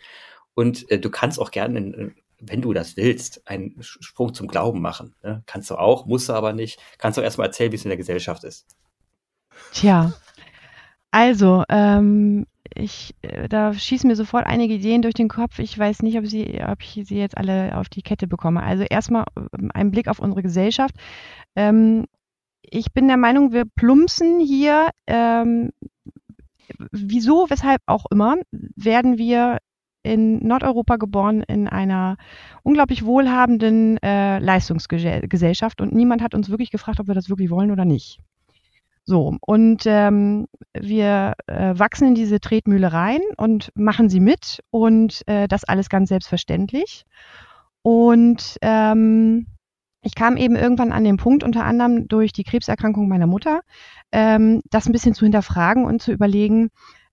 [0.54, 4.82] Und äh, du kannst auch gerne in, wenn du das willst, einen Sprung zum Glauben
[4.82, 5.16] machen.
[5.24, 5.44] Ne?
[5.46, 6.80] Kannst du auch, musst du aber nicht.
[6.98, 8.66] Kannst du erstmal erzählen, wie es in der Gesellschaft ist.
[9.74, 10.12] Tja,
[11.12, 15.60] also, ähm, ich, äh, da schießen mir sofort einige Ideen durch den Kopf.
[15.60, 18.64] Ich weiß nicht, ob, sie, ob ich sie jetzt alle auf die Kette bekomme.
[18.64, 20.96] Also erstmal ähm, ein Blick auf unsere Gesellschaft.
[21.56, 22.06] Ähm,
[22.62, 25.72] ich bin der Meinung, wir plumpsen hier, ähm,
[26.92, 29.58] wieso, weshalb auch immer, werden wir
[30.04, 32.18] in Nordeuropa geboren, in einer
[32.64, 37.72] unglaublich wohlhabenden äh, Leistungsgesellschaft und niemand hat uns wirklich gefragt, ob wir das wirklich wollen
[37.72, 38.20] oder nicht.
[39.04, 45.24] So, und ähm, wir äh, wachsen in diese Tretmühle rein und machen sie mit und
[45.28, 47.06] äh, das alles ganz selbstverständlich.
[47.82, 49.48] Und ähm,
[50.04, 53.62] ich kam eben irgendwann an den Punkt, unter anderem durch die Krebserkrankung meiner Mutter,
[54.12, 56.70] ähm, das ein bisschen zu hinterfragen und zu überlegen,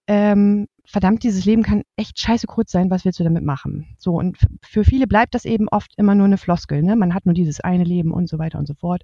[0.07, 3.95] ähm, verdammt, dieses Leben kann echt scheiße kurz sein, was willst du damit machen?
[3.99, 6.97] So, und für viele bleibt das eben oft immer nur eine Floskel, ne?
[6.97, 9.03] Man hat nur dieses eine Leben und so weiter und so fort.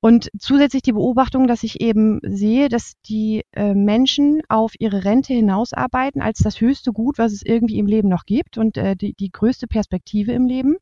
[0.00, 5.32] Und zusätzlich die Beobachtung, dass ich eben sehe, dass die äh, Menschen auf ihre Rente
[5.32, 9.14] hinausarbeiten als das höchste Gut, was es irgendwie im Leben noch gibt und äh, die,
[9.14, 10.76] die größte Perspektive im Leben.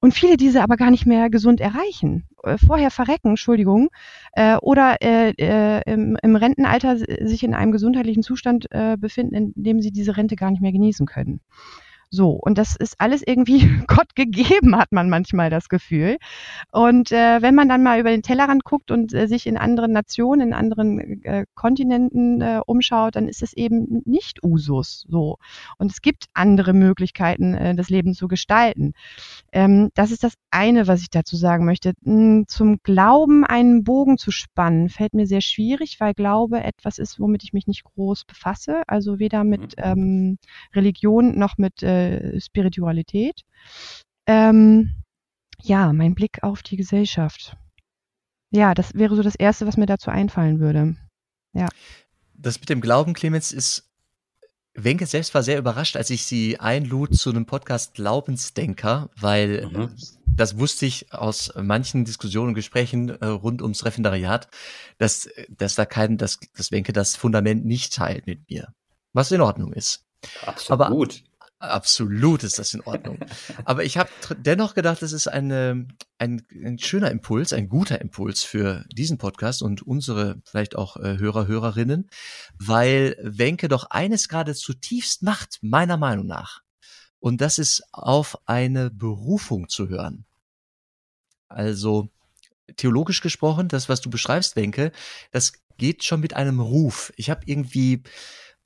[0.00, 2.28] Und viele diese aber gar nicht mehr gesund erreichen.
[2.42, 3.88] Äh, vorher verrecken, Entschuldigung,
[4.32, 9.80] äh, oder äh, äh, im, Rentenalter sich in einem gesundheitlichen Zustand äh, befinden, in dem
[9.80, 11.40] sie diese Rente gar nicht mehr genießen können.
[12.10, 16.18] So, und das ist alles irgendwie Gott gegeben, hat man manchmal das Gefühl.
[16.70, 19.92] Und äh, wenn man dann mal über den Tellerrand guckt und äh, sich in anderen
[19.92, 25.38] Nationen, in anderen äh, Kontinenten äh, umschaut, dann ist es eben nicht Usus so.
[25.78, 28.92] Und es gibt andere Möglichkeiten, äh, das Leben zu gestalten.
[29.52, 31.92] Ähm, das ist das eine, was ich dazu sagen möchte.
[32.04, 37.18] Hm, zum Glauben einen Bogen zu spannen, fällt mir sehr schwierig, weil Glaube etwas ist,
[37.18, 38.82] womit ich mich nicht groß befasse.
[38.86, 39.82] Also weder mit mhm.
[39.82, 40.38] ähm,
[40.74, 41.95] Religion noch mit äh,
[42.40, 43.42] Spiritualität.
[44.26, 45.02] Ähm,
[45.62, 47.56] ja, mein Blick auf die Gesellschaft.
[48.50, 50.96] Ja, das wäre so das Erste, was mir dazu einfallen würde.
[51.52, 51.68] Ja.
[52.34, 53.86] Das mit dem Glauben, Clemens, ist
[54.76, 59.90] Wenke selbst war sehr überrascht, als ich sie einlud zu einem Podcast Glaubensdenker, weil mhm.
[60.26, 64.48] das wusste ich aus manchen Diskussionen und Gesprächen äh, rund ums Referendariat,
[64.98, 68.68] dass, dass da kein, dass, dass Wenke das Fundament nicht teilt mit mir.
[69.14, 70.04] Was in Ordnung ist.
[70.44, 70.80] Absolut.
[70.80, 71.16] Aber,
[71.58, 73.18] Absolut ist das in Ordnung.
[73.64, 75.88] Aber ich habe dennoch gedacht, es ist eine,
[76.18, 81.16] ein, ein schöner Impuls, ein guter Impuls für diesen Podcast und unsere vielleicht auch äh,
[81.18, 82.10] Hörer, Hörerinnen,
[82.58, 86.60] weil Wenke doch eines gerade zutiefst macht, meiner Meinung nach.
[87.20, 90.26] Und das ist auf eine Berufung zu hören.
[91.48, 92.10] Also
[92.76, 94.92] theologisch gesprochen, das, was du beschreibst, Wenke,
[95.30, 97.14] das geht schon mit einem Ruf.
[97.16, 98.02] Ich habe irgendwie,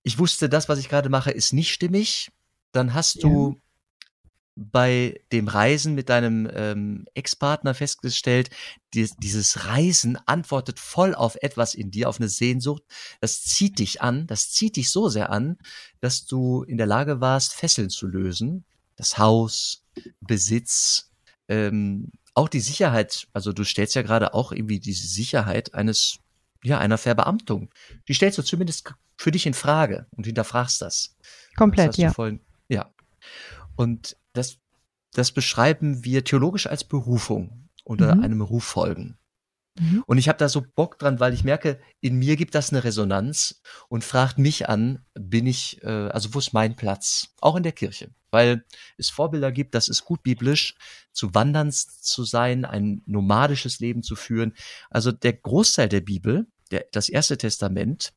[0.03, 2.33] ich wusste, das, was ich gerade mache, ist nicht stimmig
[2.73, 4.09] dann hast du ja.
[4.57, 8.51] bei dem Reisen mit deinem ähm, Ex-Partner festgestellt,
[8.95, 12.83] die, dieses Reisen antwortet voll auf etwas in dir, auf eine Sehnsucht.
[13.21, 15.59] Das zieht dich an, das zieht dich so sehr an,
[16.01, 18.65] dass du in der Lage warst, Fesseln zu lösen.
[18.97, 19.83] Das Haus,
[20.21, 21.11] Besitz,
[21.49, 26.19] ähm, auch die Sicherheit, also du stellst ja gerade auch irgendwie diese Sicherheit eines,
[26.63, 27.71] ja, einer Verbeamtung.
[28.09, 31.17] Die stellst du zumindest für dich in Frage und hinterfragst das.
[31.57, 32.13] Komplett, das ja.
[32.13, 32.93] Vorhin, ja.
[33.77, 34.59] Und das,
[35.13, 38.23] das beschreiben wir theologisch als Berufung oder mhm.
[38.23, 39.19] einem Ruf folgen.
[39.79, 40.03] Mhm.
[40.07, 42.85] Und ich habe da so Bock dran, weil ich merke, in mir gibt das eine
[42.85, 47.35] Resonanz und fragt mich an, bin ich, äh, also wo ist mein Platz?
[47.41, 48.11] Auch in der Kirche.
[48.31, 48.65] Weil
[48.97, 50.77] es Vorbilder gibt, das ist gut biblisch,
[51.13, 54.55] zu wandern zu sein, ein nomadisches Leben zu führen.
[54.89, 58.13] Also der Großteil der Bibel, der, das erste Testament,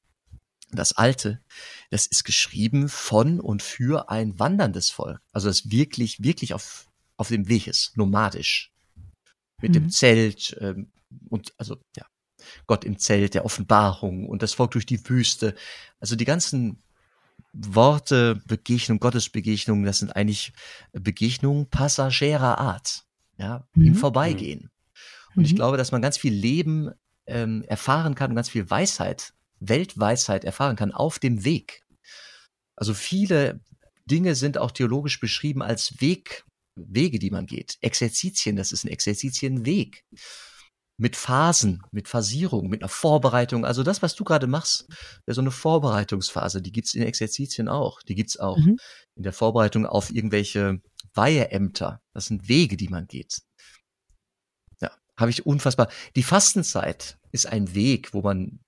[0.78, 1.42] das Alte,
[1.90, 5.20] das ist geschrieben von und für ein wanderndes Volk.
[5.32, 8.72] Also das wirklich, wirklich auf, auf dem Weg ist, nomadisch.
[9.62, 9.74] Mit mhm.
[9.74, 10.92] dem Zelt ähm,
[11.30, 12.06] und also ja,
[12.68, 15.56] Gott im Zelt der Offenbarung und das Volk durch die Wüste.
[16.00, 16.84] Also die ganzen
[17.54, 20.54] Worte, Begegnung, Gottesbegegnungen, das sind eigentlich
[20.92, 23.06] Begegnungen passagierer Art,
[23.38, 23.88] ja, mhm.
[23.88, 24.72] im Vorbeigehen.
[25.36, 25.46] Und mhm.
[25.46, 26.92] ich glaube, dass man ganz viel Leben
[27.26, 29.34] ähm, erfahren kann und ganz viel Weisheit
[29.70, 31.84] Weltweisheit erfahren kann auf dem Weg.
[32.76, 33.60] Also viele
[34.06, 36.46] Dinge sind auch theologisch beschrieben als Weg,
[36.76, 37.78] Wege, die man geht.
[37.82, 40.04] Exerzitien, das ist ein Exerzitienweg.
[41.00, 43.66] Mit Phasen, mit Phasierung, mit einer Vorbereitung.
[43.66, 44.86] Also das, was du gerade machst,
[45.26, 46.62] wäre so eine Vorbereitungsphase.
[46.62, 48.02] Die gibt's in Exerzitien auch.
[48.04, 48.78] Die gibt's auch mhm.
[49.16, 50.82] in der Vorbereitung auf irgendwelche
[51.16, 52.00] Weiheämter.
[52.14, 53.42] Das sind Wege, die man geht.
[54.82, 55.90] Ja, habe ich unfassbar.
[56.16, 58.60] Die Fastenzeit ist ein Weg, wo man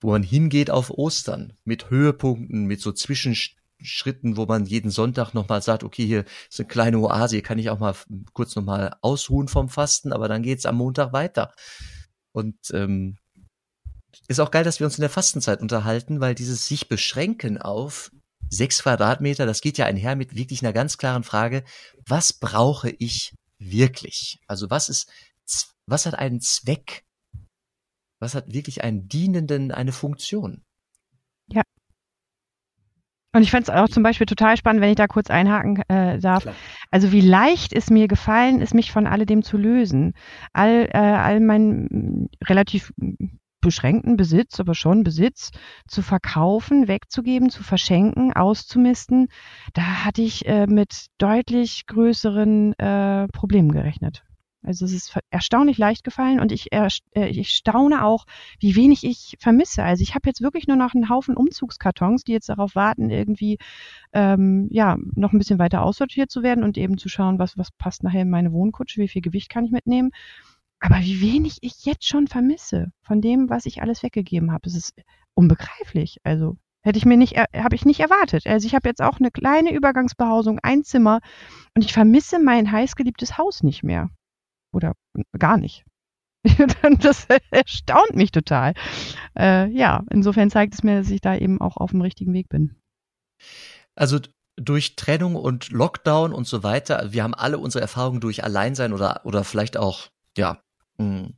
[0.00, 3.34] wo man hingeht auf Ostern mit Höhepunkten, mit so Zwischen,
[3.80, 7.58] Schritten, wo man jeden Sonntag nochmal sagt, okay, hier ist eine kleine Oase, hier kann
[7.58, 7.94] ich auch mal
[8.32, 11.54] kurz nochmal ausruhen vom Fasten, aber dann geht's am Montag weiter.
[12.32, 13.18] Und ähm,
[14.26, 18.10] ist auch geil, dass wir uns in der Fastenzeit unterhalten, weil dieses sich beschränken auf
[18.50, 21.62] sechs Quadratmeter, das geht ja einher mit wirklich einer ganz klaren Frage,
[22.06, 24.40] was brauche ich wirklich?
[24.46, 25.10] Also was ist,
[25.86, 27.04] was hat einen Zweck?
[28.18, 30.62] Was hat wirklich einen dienenden, eine Funktion?
[31.48, 31.62] Ja.
[33.32, 36.18] Und ich fand es auch zum Beispiel total spannend, wenn ich da kurz einhaken äh,
[36.18, 36.42] darf.
[36.42, 36.54] Klar.
[36.90, 40.14] Also wie leicht es mir gefallen ist, mich von alledem zu lösen.
[40.52, 42.92] All, äh, all mein relativ
[43.60, 45.50] beschränkten Besitz, aber schon Besitz
[45.86, 49.28] zu verkaufen, wegzugeben, zu verschenken, auszumisten,
[49.74, 54.24] da hatte ich äh, mit deutlich größeren äh, Problemen gerechnet.
[54.68, 58.26] Also es ist erstaunlich leicht gefallen und ich, äh, ich staune auch,
[58.60, 59.82] wie wenig ich vermisse.
[59.82, 63.56] Also ich habe jetzt wirklich nur noch einen Haufen Umzugskartons, die jetzt darauf warten, irgendwie
[64.12, 67.70] ähm, ja noch ein bisschen weiter aussortiert zu werden und eben zu schauen, was, was
[67.78, 70.10] passt nachher in meine Wohnkutsche, wie viel Gewicht kann ich mitnehmen.
[70.80, 74.76] Aber wie wenig ich jetzt schon vermisse von dem, was ich alles weggegeben habe, es
[74.76, 74.92] ist
[75.32, 76.18] unbegreiflich.
[76.24, 78.46] Also hätte ich mir nicht, habe ich nicht erwartet.
[78.46, 81.20] Also ich habe jetzt auch eine kleine Übergangsbehausung, ein Zimmer
[81.74, 84.10] und ich vermisse mein heißgeliebtes Haus nicht mehr.
[84.72, 84.94] Oder
[85.38, 85.84] gar nicht.
[87.00, 88.74] das erstaunt mich total.
[89.36, 92.48] Äh, ja, insofern zeigt es mir, dass ich da eben auch auf dem richtigen Weg
[92.48, 92.76] bin.
[93.94, 94.20] Also
[94.56, 99.20] durch Trennung und Lockdown und so weiter, wir haben alle unsere Erfahrungen durch Alleinsein oder,
[99.24, 100.60] oder vielleicht auch, ja,
[100.98, 101.34] hm.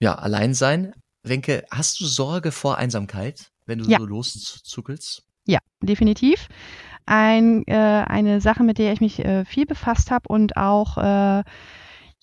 [0.00, 0.94] ja, allein sein.
[1.22, 3.98] Wenke, hast du Sorge vor Einsamkeit, wenn du ja.
[3.98, 5.24] so loszuckelst?
[5.46, 6.48] Ja, definitiv.
[7.06, 11.42] Ein, äh, eine Sache, mit der ich mich äh, viel befasst habe und auch äh,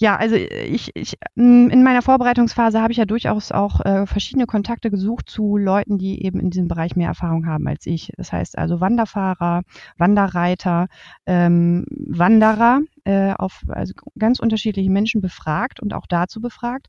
[0.02, 4.90] ja, also ich, ich in meiner Vorbereitungsphase habe ich ja durchaus auch äh, verschiedene Kontakte
[4.90, 8.12] gesucht zu Leuten, die eben in diesem Bereich mehr Erfahrung haben als ich.
[8.18, 9.62] Das heißt also Wanderfahrer,
[10.00, 10.88] Wanderreiter,
[11.28, 16.88] ähm, Wanderer, äh, auf also ganz unterschiedliche Menschen befragt und auch dazu befragt.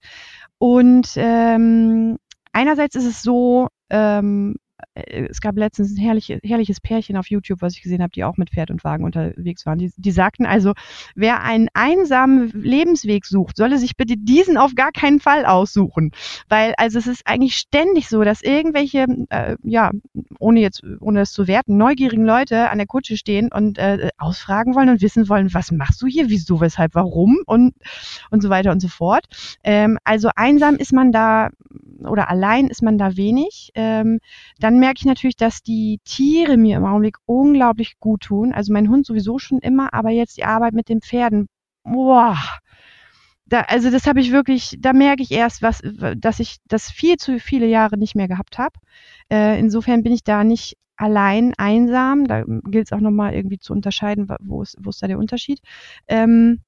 [0.56, 2.16] Und ähm,
[2.54, 7.62] einerseits ist es so, ähm, äh, es gab letztens ein herrliche, herrliches Pärchen auf YouTube,
[7.62, 9.78] was ich gesehen habe, die auch mit Pferd und Wagen unterwegs waren.
[9.78, 10.72] Die, die sagten also,
[11.14, 16.10] wer einen einsamen Lebensweg sucht, solle sich bitte diesen auf gar keinen Fall aussuchen.
[16.48, 19.90] Weil, also es ist eigentlich ständig so, dass irgendwelche, äh, ja,
[20.38, 24.74] ohne jetzt, ohne es zu werten, neugierigen Leute an der Kutsche stehen und äh, ausfragen
[24.74, 27.74] wollen und wissen wollen, was machst du hier, wieso, weshalb, warum und,
[28.30, 29.24] und so weiter und so fort.
[29.64, 31.50] Ähm, also einsam ist man da
[32.04, 33.70] oder allein ist man da wenig.
[33.74, 34.18] Ähm,
[34.58, 38.52] dann merke ich natürlich, dass die Tiere mir im Augenblick unglaublich gut tun.
[38.52, 41.48] Also mein Hund sowieso schon immer, aber jetzt die Arbeit mit den Pferden.
[41.84, 42.38] Boah.
[43.46, 45.82] Da, also das habe ich wirklich, da merke ich erst, was,
[46.16, 48.78] dass ich das viel zu viele Jahre nicht mehr gehabt habe.
[49.30, 52.26] Äh, insofern bin ich da nicht allein einsam.
[52.26, 55.60] Da gilt es auch nochmal irgendwie zu unterscheiden, wo ist, wo ist da der Unterschied.
[56.08, 56.60] Ähm,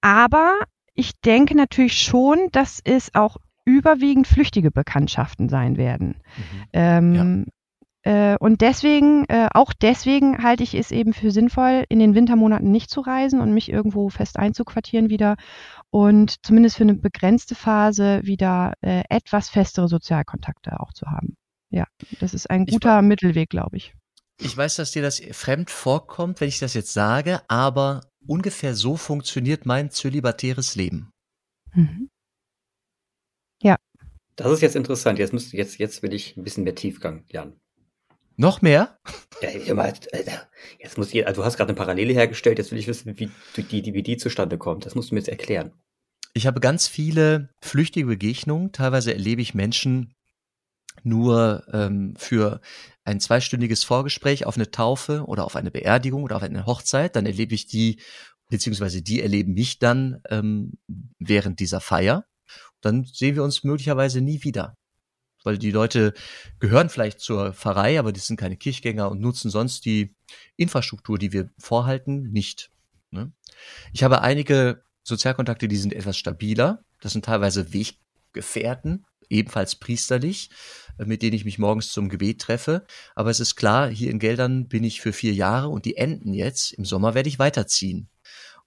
[0.00, 0.58] aber
[0.94, 3.36] ich denke natürlich schon, dass es auch
[3.68, 6.16] überwiegend flüchtige Bekanntschaften sein werden.
[6.36, 6.64] Mhm.
[6.72, 7.46] Ähm,
[8.04, 8.32] ja.
[8.32, 12.70] äh, und deswegen, äh, auch deswegen halte ich es eben für sinnvoll, in den Wintermonaten
[12.70, 15.36] nicht zu reisen und mich irgendwo fest einzuquartieren wieder
[15.90, 21.36] und zumindest für eine begrenzte Phase wieder äh, etwas festere Sozialkontakte auch zu haben.
[21.70, 21.84] Ja,
[22.20, 23.94] das ist ein guter ich, Mittelweg, glaube ich.
[24.40, 28.96] Ich weiß, dass dir das fremd vorkommt, wenn ich das jetzt sage, aber ungefähr so
[28.96, 31.10] funktioniert mein zölibatäres Leben.
[31.74, 32.08] Mhm.
[33.62, 33.76] Ja.
[34.36, 35.18] Das ist jetzt interessant.
[35.18, 37.60] Jetzt, müsst, jetzt, jetzt will ich ein bisschen mehr Tiefgang, Jan.
[38.36, 38.98] Noch mehr?
[39.42, 39.92] Ja, immer,
[40.78, 43.30] jetzt muss ich, also du hast gerade eine Parallele hergestellt, jetzt will ich wissen, wie
[43.56, 44.86] die, die, wie die zustande kommt.
[44.86, 45.72] Das musst du mir jetzt erklären.
[46.34, 48.70] Ich habe ganz viele flüchtige Begegnungen.
[48.70, 50.14] Teilweise erlebe ich Menschen
[51.02, 52.60] nur ähm, für
[53.02, 57.16] ein zweistündiges Vorgespräch auf eine Taufe oder auf eine Beerdigung oder auf eine Hochzeit.
[57.16, 58.00] Dann erlebe ich die,
[58.48, 60.74] beziehungsweise die erleben mich dann ähm,
[61.18, 62.24] während dieser Feier
[62.80, 64.76] dann sehen wir uns möglicherweise nie wieder.
[65.44, 66.14] Weil die Leute
[66.58, 70.14] gehören vielleicht zur Pfarrei, aber die sind keine Kirchgänger und nutzen sonst die
[70.56, 72.70] Infrastruktur, die wir vorhalten, nicht.
[73.10, 73.32] Ne?
[73.92, 76.84] Ich habe einige Sozialkontakte, die sind etwas stabiler.
[77.00, 80.50] Das sind teilweise Weggefährten, ebenfalls priesterlich,
[80.98, 82.84] mit denen ich mich morgens zum Gebet treffe.
[83.14, 86.34] Aber es ist klar, hier in Geldern bin ich für vier Jahre und die enden
[86.34, 86.72] jetzt.
[86.72, 88.08] Im Sommer werde ich weiterziehen.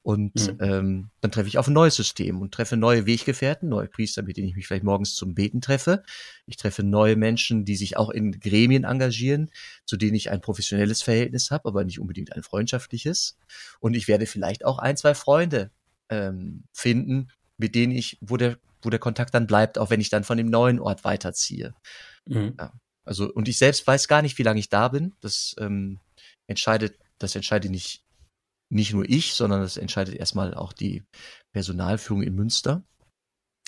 [0.03, 0.57] Und mhm.
[0.61, 4.35] ähm, dann treffe ich auf ein neues System und treffe neue Weggefährten, neue Priester, mit
[4.35, 6.03] denen ich mich vielleicht morgens zum Beten treffe.
[6.47, 9.51] Ich treffe neue Menschen, die sich auch in Gremien engagieren,
[9.85, 13.37] zu denen ich ein professionelles Verhältnis habe, aber nicht unbedingt ein freundschaftliches.
[13.79, 15.69] Und ich werde vielleicht auch ein, zwei Freunde
[16.09, 20.09] ähm, finden, mit denen ich, wo der, wo der Kontakt dann bleibt, auch wenn ich
[20.09, 21.75] dann von dem neuen Ort weiterziehe.
[22.25, 22.55] Mhm.
[22.57, 22.73] Ja.
[23.03, 25.13] Also, und ich selbst weiß gar nicht, wie lange ich da bin.
[25.21, 25.99] Das ähm,
[26.47, 28.03] entscheidet, das entscheidet nicht,
[28.71, 31.03] nicht nur ich, sondern das entscheidet erstmal auch die
[31.51, 32.83] Personalführung in Münster.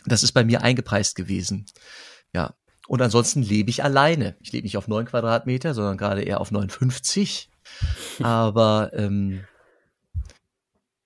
[0.06, 1.66] Das ist bei mir eingepreist gewesen.
[2.34, 2.56] Ja.
[2.88, 4.36] Und ansonsten lebe ich alleine.
[4.42, 7.50] Ich lebe nicht auf neun Quadratmeter, sondern gerade eher auf 59.
[8.22, 9.46] Aber ähm,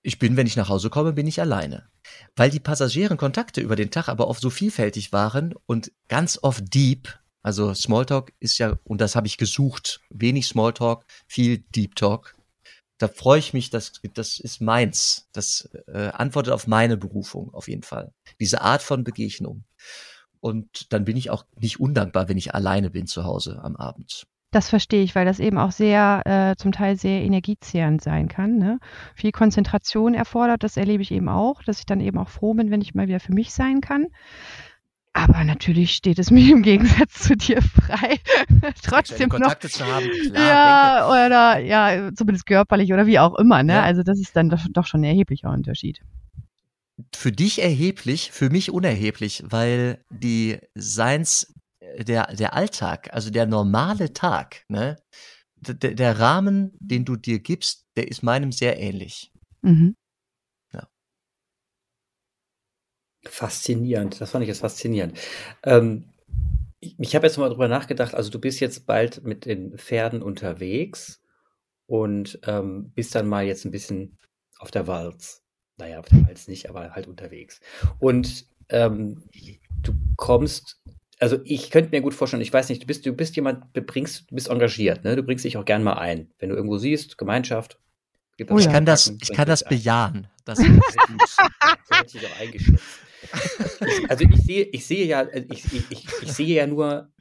[0.02, 1.88] ich bin, wenn ich nach Hause komme, bin ich alleine.
[2.34, 7.18] Weil die Passagierenkontakte über den Tag aber oft so vielfältig waren und ganz oft deep,
[7.42, 12.37] also Smalltalk ist ja, und das habe ich gesucht, wenig Smalltalk, viel Deep Talk.
[12.98, 15.28] Da freue ich mich, das, das ist meins.
[15.32, 18.12] Das äh, antwortet auf meine Berufung, auf jeden Fall.
[18.40, 19.64] Diese Art von Begegnung.
[20.40, 24.26] Und dann bin ich auch nicht undankbar, wenn ich alleine bin zu Hause am Abend.
[24.50, 28.56] Das verstehe ich, weil das eben auch sehr, äh, zum Teil sehr energiezehrend sein kann.
[28.56, 28.78] Ne?
[29.14, 32.70] Viel Konzentration erfordert, das erlebe ich eben auch, dass ich dann eben auch froh bin,
[32.70, 34.06] wenn ich mal wieder für mich sein kann.
[35.18, 38.18] Aber natürlich steht es mir im Gegensatz zu dir frei,
[38.82, 40.08] trotzdem Kontakte noch, zu haben.
[40.32, 41.26] Klar, ja, denke.
[41.26, 43.62] oder ja, zumindest körperlich oder wie auch immer.
[43.62, 43.74] Ne?
[43.74, 43.82] Ja.
[43.82, 46.00] Also das ist dann doch, doch schon ein erheblicher Unterschied
[47.14, 51.54] für dich erheblich, für mich unerheblich, weil die Seins
[51.96, 54.96] der, der Alltag, also der normale Tag, ne,
[55.56, 59.32] der, der Rahmen, den du dir gibst, der ist meinem sehr ähnlich.
[59.62, 59.96] Mhm.
[60.72, 60.88] Ja.
[63.24, 65.18] Faszinierend, das fand ich jetzt faszinierend.
[65.64, 66.04] Ähm,
[66.80, 70.22] ich, ich habe jetzt mal drüber nachgedacht, also du bist jetzt bald mit den Pferden
[70.22, 71.20] unterwegs
[71.86, 74.18] und ähm, bist dann mal jetzt ein bisschen
[74.58, 75.42] auf der Walz.
[75.78, 77.60] Naja, auf der Walz nicht, aber halt unterwegs.
[77.98, 79.22] Und ähm,
[79.82, 80.80] du kommst
[81.20, 83.82] also ich könnte mir gut vorstellen, ich weiß nicht, du bist, du bist jemand, du
[83.82, 85.16] bringst, du bist engagiert, ne?
[85.16, 86.30] Du bringst dich auch gern mal ein.
[86.38, 87.78] Wenn du irgendwo siehst, Gemeinschaft.
[88.48, 90.28] Oh, ich kann das, ich kann das bejahen.
[90.44, 91.28] Das ist gut.
[91.28, 93.00] so hätte ich auch eingeschätzt.
[94.08, 97.12] Also ich sehe, ich sehe ja, äh, ich, ich, ich sehe ja nur,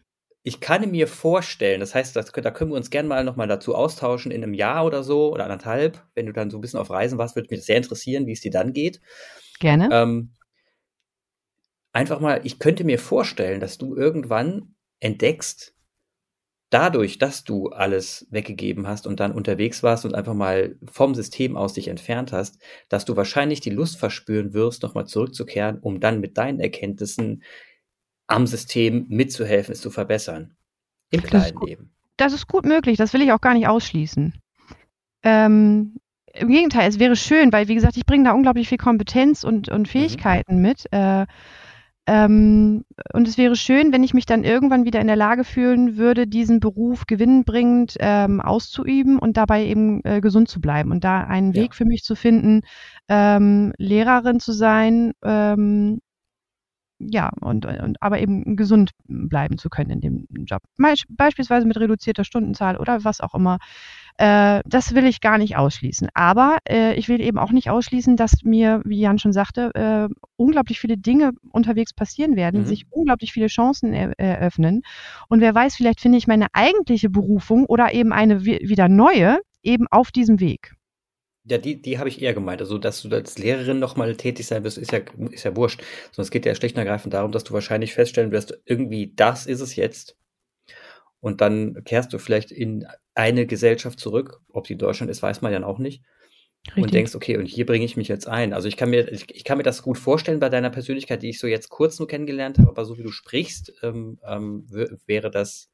[0.43, 3.75] ich kann mir vorstellen, das heißt, das, da können wir uns gerne mal nochmal dazu
[3.75, 6.89] austauschen in einem Jahr oder so oder anderthalb, wenn du dann so ein bisschen auf
[6.89, 9.01] Reisen warst, würde mich das sehr interessieren, wie es dir dann geht.
[9.59, 9.89] Gerne.
[9.91, 10.31] Ähm,
[11.91, 15.73] einfach mal, ich könnte mir vorstellen, dass du irgendwann entdeckst,
[16.69, 21.55] dadurch, dass du alles weggegeben hast und dann unterwegs warst und einfach mal vom System
[21.55, 26.19] aus dich entfernt hast, dass du wahrscheinlich die Lust verspüren wirst, nochmal zurückzukehren, um dann
[26.19, 27.43] mit deinen Erkenntnissen
[28.27, 30.55] am System mitzuhelfen, es zu verbessern.
[31.09, 31.93] Im kleinen Leben.
[32.17, 34.33] Das ist gut möglich, das will ich auch gar nicht ausschließen.
[35.23, 35.95] Ähm,
[36.33, 39.69] Im Gegenteil, es wäre schön, weil, wie gesagt, ich bringe da unglaublich viel Kompetenz und,
[39.69, 39.85] und mhm.
[39.85, 40.61] Fähigkeiten mhm.
[40.61, 40.85] mit.
[40.91, 41.25] Äh,
[42.07, 45.97] ähm, und es wäre schön, wenn ich mich dann irgendwann wieder in der Lage fühlen
[45.97, 51.21] würde, diesen Beruf gewinnbringend ähm, auszuüben und dabei eben äh, gesund zu bleiben und da
[51.21, 51.63] einen ja.
[51.63, 52.61] Weg für mich zu finden,
[53.09, 55.99] ähm, Lehrerin zu sein, ähm,
[56.99, 60.61] ja, und, und aber eben gesund bleiben zu können in dem Job.
[61.09, 63.59] Beispielsweise mit reduzierter Stundenzahl oder was auch immer
[64.17, 66.09] äh, das will ich gar nicht ausschließen.
[66.13, 70.13] Aber äh, ich will eben auch nicht ausschließen, dass mir, wie Jan schon sagte, äh,
[70.35, 72.65] unglaublich viele Dinge unterwegs passieren werden, mhm.
[72.65, 74.81] sich unglaublich viele Chancen er eröffnen.
[75.29, 79.85] Und wer weiß, vielleicht finde ich meine eigentliche Berufung oder eben eine wieder neue eben
[79.91, 80.73] auf diesem Weg.
[81.49, 82.59] Ja, die, die habe ich eher gemeint.
[82.61, 84.99] Also, dass du als Lehrerin nochmal tätig sein wirst, ist ja,
[85.31, 85.81] ist ja wurscht.
[86.11, 89.45] Sondern es geht ja schlicht und ergreifend darum, dass du wahrscheinlich feststellen wirst, irgendwie das
[89.45, 90.17] ist es jetzt.
[91.19, 92.85] Und dann kehrst du vielleicht in
[93.17, 94.41] eine Gesellschaft zurück.
[94.49, 96.03] Ob sie Deutschland ist, weiß man ja auch nicht.
[96.67, 96.83] Richtig.
[96.83, 98.53] Und denkst, okay, und hier bringe ich mich jetzt ein.
[98.53, 101.29] Also ich kann mir, ich, ich, kann mir das gut vorstellen bei deiner Persönlichkeit, die
[101.29, 104.65] ich so jetzt kurz nur kennengelernt habe, aber so wie du sprichst, ähm, ähm,
[105.05, 105.69] wäre das,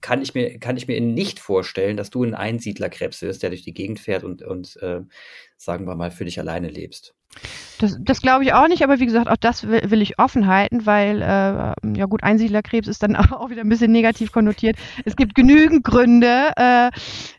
[0.00, 3.62] kann ich mir, kann ich mir nicht vorstellen, dass du ein Einsiedlerkrebs bist, der durch
[3.62, 5.00] die Gegend fährt und, und äh,
[5.56, 7.14] sagen wir mal, für dich alleine lebst.
[7.78, 10.46] Das, das glaube ich auch nicht, aber wie gesagt, auch das will, will ich offen
[10.46, 14.76] halten, weil, äh, ja gut, Einsiedlerkrebs ist dann auch wieder ein bisschen negativ konnotiert.
[15.04, 16.90] Es gibt genügend Gründe, äh,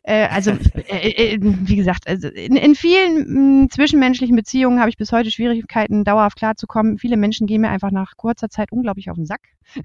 [0.04, 4.90] äh, also äh, äh, wie gesagt, also in, in vielen mh, hm, zwischenmenschlichen Beziehungen habe
[4.90, 6.98] ich bis heute Schwierigkeiten, dauerhaft klarzukommen.
[6.98, 9.42] Viele Menschen gehen mir einfach nach kurzer Zeit unglaublich auf den Sack.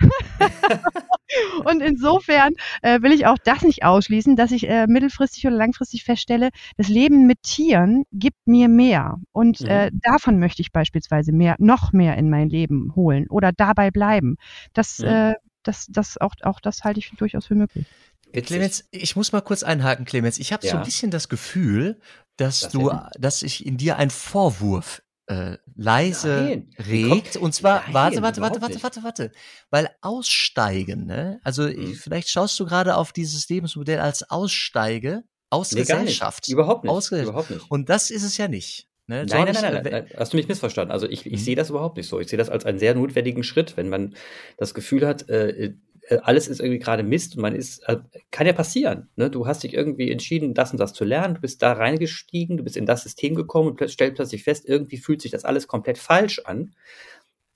[1.64, 6.04] Und insofern äh, will ich auch das nicht ausschließen, dass ich äh, mittelfristig oder langfristig
[6.04, 9.18] feststelle, das Leben mit Tieren gibt mir mehr.
[9.32, 10.00] Und äh, mhm.
[10.02, 14.36] davon möchte ich beispielsweise mehr, noch mehr in mein Leben holen oder dabei bleiben.
[14.72, 15.30] Das, ja.
[15.30, 17.86] äh, das, das auch, auch das halte ich durchaus für möglich.
[18.32, 20.38] Clemens, ich muss mal kurz einhaken, Clemens.
[20.38, 20.72] Ich habe ja.
[20.72, 21.98] so ein bisschen das Gefühl,
[22.36, 26.70] dass das du, dass ich in dir ein Vorwurf äh, leise nein.
[26.79, 27.37] regt.
[27.37, 29.33] Und zwar, nein, warte, warte, warte, warte, warte, warte.
[29.70, 31.41] Weil Aussteigen, ne?
[31.45, 31.95] Also mhm.
[31.95, 36.49] vielleicht schaust du gerade auf dieses Lebensmodell als Aussteige aus nee, Gesellschaft.
[36.49, 36.91] Überhaupt nicht.
[36.91, 37.70] Aus Überhaupt nicht.
[37.70, 38.89] Und das ist es ja nicht.
[39.07, 39.24] Ne?
[39.26, 40.93] Nein, nein, nein, nein, nein, hast du mich missverstanden.
[40.93, 41.37] Also ich, ich mhm.
[41.37, 42.20] sehe das überhaupt nicht so.
[42.20, 44.14] Ich sehe das als einen sehr notwendigen Schritt, wenn man
[44.59, 45.74] das Gefühl hat, äh, äh,
[46.22, 47.98] alles ist irgendwie gerade Mist und man ist, äh,
[48.30, 49.09] kann ja passieren.
[49.16, 49.30] Ne?
[49.30, 52.64] Du hast dich irgendwie entschieden, das und das zu lernen, du bist da reingestiegen, du
[52.64, 55.98] bist in das System gekommen und stellst plötzlich fest, irgendwie fühlt sich das alles komplett
[55.98, 56.74] falsch an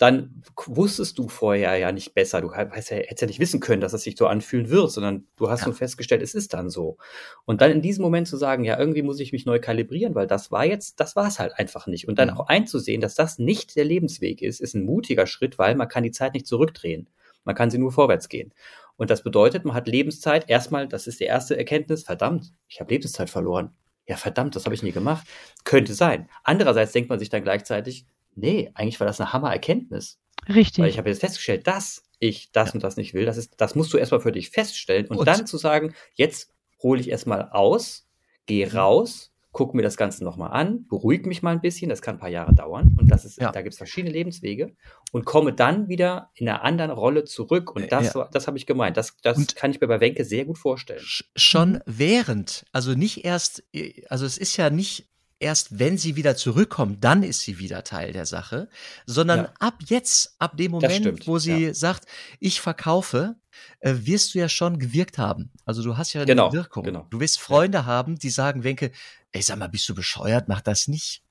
[0.03, 2.40] dann wusstest du vorher ja nicht besser.
[2.40, 5.28] Du hättest ja, hättest ja nicht wissen können, dass es sich so anfühlen wird, sondern
[5.36, 5.66] du hast ja.
[5.66, 6.96] nur festgestellt, es ist dann so.
[7.44, 10.26] Und dann in diesem Moment zu sagen, ja, irgendwie muss ich mich neu kalibrieren, weil
[10.26, 12.09] das war jetzt, das war es halt einfach nicht.
[12.09, 12.36] Und dann mhm.
[12.36, 16.03] auch einzusehen, dass das nicht der Lebensweg ist, ist ein mutiger Schritt, weil man kann
[16.03, 17.09] die Zeit nicht zurückdrehen.
[17.45, 18.53] Man kann sie nur vorwärts gehen.
[18.97, 20.49] Und das bedeutet, man hat Lebenszeit.
[20.49, 23.74] Erstmal, das ist die erste Erkenntnis, verdammt, ich habe Lebenszeit verloren.
[24.07, 25.26] Ja, verdammt, das habe ich nie gemacht.
[25.64, 26.28] Könnte sein.
[26.45, 30.18] Andererseits denkt man sich dann gleichzeitig, nee, eigentlich war das eine Hammer-Erkenntnis.
[30.49, 30.82] Richtig.
[30.82, 32.74] Weil ich habe jetzt festgestellt, dass ich das ja.
[32.74, 33.26] und das nicht will.
[33.26, 36.53] Das, ist, das musst du erstmal für dich feststellen und, und dann zu sagen, jetzt
[36.82, 38.09] hole ich erstmal aus,
[38.47, 38.76] gehe mhm.
[38.76, 42.18] raus, gucke mir das Ganze nochmal an, beruhige mich mal ein bisschen, das kann ein
[42.18, 43.53] paar Jahre dauern und das ist, ja.
[43.53, 44.74] da gibt es verschiedene Lebenswege
[45.12, 48.28] und komme dann wieder in einer anderen Rolle zurück und das, ja.
[48.32, 51.03] das habe ich gemeint, das, das kann ich mir bei Wenke sehr gut vorstellen.
[51.05, 53.62] Schon während, also nicht erst,
[54.09, 55.11] also es ist ja nicht
[55.43, 58.68] erst wenn sie wieder zurückkommt, dann ist sie wieder Teil der Sache,
[59.07, 59.53] sondern ja.
[59.59, 61.74] ab jetzt, ab dem Moment, wo sie ja.
[61.74, 62.07] sagt,
[62.38, 63.36] ich verkaufe,
[63.80, 65.51] äh, wirst du ja schon gewirkt haben.
[65.64, 66.84] Also du hast ja eine genau, Wirkung.
[66.84, 67.07] Genau.
[67.11, 67.84] Du wirst Freunde ja.
[67.86, 68.93] haben, die sagen, Wenke,
[69.32, 70.49] ey, sag mal, bist du bescheuert?
[70.49, 71.22] Mach das nicht.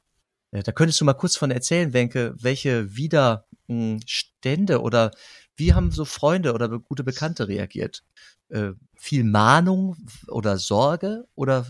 [0.51, 5.12] Äh, da könntest du mal kurz von erzählen, Wenke, welche Widerstände oder
[5.55, 8.03] wie haben so Freunde oder gute Bekannte reagiert?
[8.49, 9.95] Äh, viel Mahnung
[10.28, 11.66] oder Sorge oder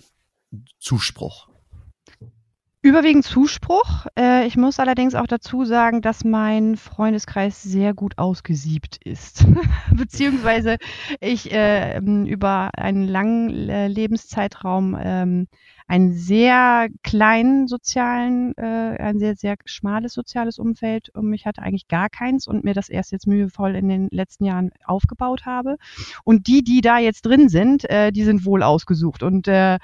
[0.80, 1.51] Zuspruch?
[2.84, 4.08] Überwiegend Zuspruch.
[4.18, 9.46] Äh, ich muss allerdings auch dazu sagen, dass mein Freundeskreis sehr gut ausgesiebt ist.
[9.96, 10.78] Beziehungsweise
[11.20, 15.48] ich äh, über einen langen äh, Lebenszeitraum ähm,
[15.92, 21.89] einen sehr kleinen sozialen, äh, ein sehr, sehr schmales soziales Umfeld um mich hatte, eigentlich
[21.89, 25.76] gar keins und mir das erst jetzt mühevoll in den letzten Jahren aufgebaut habe.
[26.24, 29.22] Und die, die da jetzt drin sind, äh, die sind wohl ausgesucht.
[29.22, 29.80] Und äh,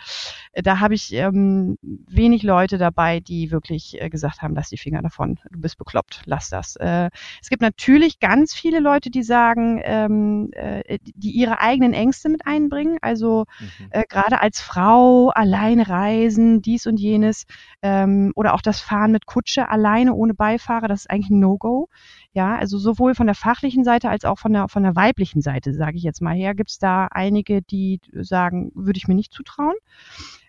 [0.54, 5.02] da habe ich ähm, wenig Leute dabei, die wirklich äh, gesagt haben, lass die Finger
[5.02, 6.78] davon, du bist bekloppt, lass das.
[6.78, 7.10] Äh,
[7.42, 12.48] es gibt natürlich ganz viele Leute, die sagen, ähm, äh, die ihre eigenen Ängste mit
[12.48, 12.98] einbringen.
[13.02, 13.88] Also mhm.
[13.90, 17.46] äh, gerade als Frau alleine Reisen, dies und jenes
[17.82, 21.90] ähm, oder auch das Fahren mit Kutsche alleine ohne Beifahrer, das ist eigentlich ein No-Go.
[22.34, 25.74] Ja, also sowohl von der fachlichen Seite als auch von der von der weiblichen Seite,
[25.74, 29.34] sage ich jetzt mal her, gibt es da einige, die sagen, würde ich mir nicht
[29.34, 29.76] zutrauen.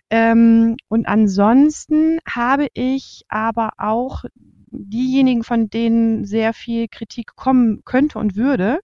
[0.09, 4.23] Ähm, und ansonsten habe ich aber auch
[4.71, 8.79] diejenigen, von denen sehr viel Kritik kommen könnte und würde,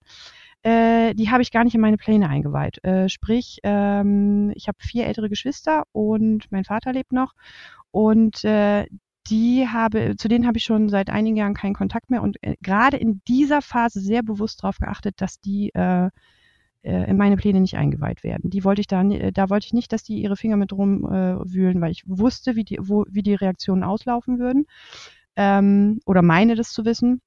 [0.66, 2.84] äh, die habe ich gar nicht in meine Pläne eingeweiht.
[2.84, 7.34] Äh, sprich, ähm, ich habe vier ältere Geschwister und mein Vater lebt noch
[7.92, 8.88] und äh,
[9.28, 12.56] die habe, zu denen habe ich schon seit einigen Jahren keinen Kontakt mehr und äh,
[12.62, 16.10] gerade in dieser Phase sehr bewusst darauf geachtet, dass die äh,
[16.82, 18.50] äh, in meine Pläne nicht eingeweiht werden.
[18.50, 21.82] Die wollte ich da, da wollte ich nicht, dass die ihre Finger mit rumwühlen, äh,
[21.82, 24.66] weil ich wusste, wie die, wo, wie die Reaktionen auslaufen würden
[25.36, 27.22] ähm, oder meine das zu wissen.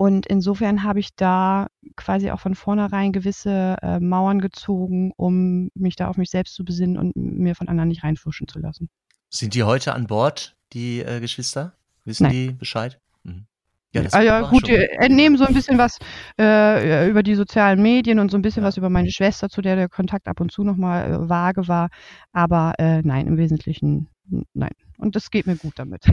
[0.00, 5.94] Und insofern habe ich da quasi auch von vornherein gewisse äh, Mauern gezogen, um mich
[5.94, 8.88] da auf mich selbst zu besinnen und mir von anderen nicht reinfuschen zu lassen.
[9.28, 11.74] Sind die heute an Bord, die äh, Geschwister?
[12.06, 12.32] Wissen Nein.
[12.32, 12.98] die Bescheid?
[13.24, 13.44] Mhm.
[13.92, 15.98] Ja, das also gut, die entnehmen so ein bisschen was
[16.40, 18.68] äh, über die sozialen Medien und so ein bisschen ja.
[18.68, 21.90] was über meine Schwester, zu der der Kontakt ab und zu nochmal äh, vage war.
[22.32, 24.08] Aber äh, nein, im Wesentlichen
[24.54, 24.72] nein.
[24.98, 26.04] Und das geht mir gut damit.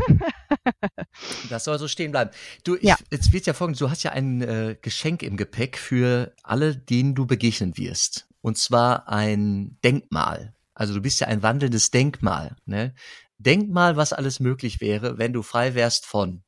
[1.49, 2.31] das soll so stehen bleiben.
[2.63, 2.95] Du, ich, ja.
[3.11, 7.15] jetzt wird ja folgendes, du hast ja ein äh, Geschenk im Gepäck für alle, denen
[7.15, 8.27] du begegnen wirst.
[8.41, 10.53] Und zwar ein Denkmal.
[10.73, 12.55] Also du bist ja ein wandelndes Denkmal.
[12.65, 12.93] Ne?
[13.39, 16.43] Denkmal, was alles möglich wäre, wenn du frei wärst von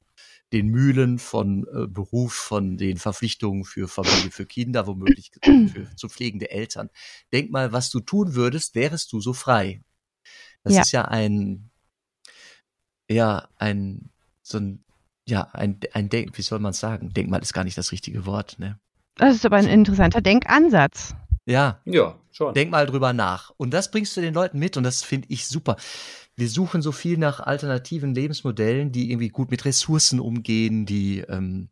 [0.53, 6.09] den Mühlen, von äh, Beruf, von den Verpflichtungen für Familie, für Kinder, womöglich für, zu
[6.09, 6.89] pflegende Eltern.
[7.32, 9.82] Denk mal, was du tun würdest, wärest du so frei.
[10.70, 10.82] Das ja.
[10.84, 11.72] ist ja ein,
[13.09, 14.11] ja, ein,
[14.43, 14.84] so ein,
[15.28, 17.11] ja, ein, ein Denk, wie soll man sagen?
[17.11, 18.80] Denkmal ist gar nicht das richtige Wort, ne?
[19.15, 21.15] Das ist aber ein interessanter Denkansatz.
[21.45, 21.82] Ja.
[21.86, 22.53] Ja, schon.
[22.53, 23.51] Denk mal drüber nach.
[23.57, 25.76] Und das bringst du den Leuten mit und das finde ich super.
[26.36, 31.70] Wir suchen so viel nach alternativen Lebensmodellen, die irgendwie gut mit Ressourcen umgehen, die ähm,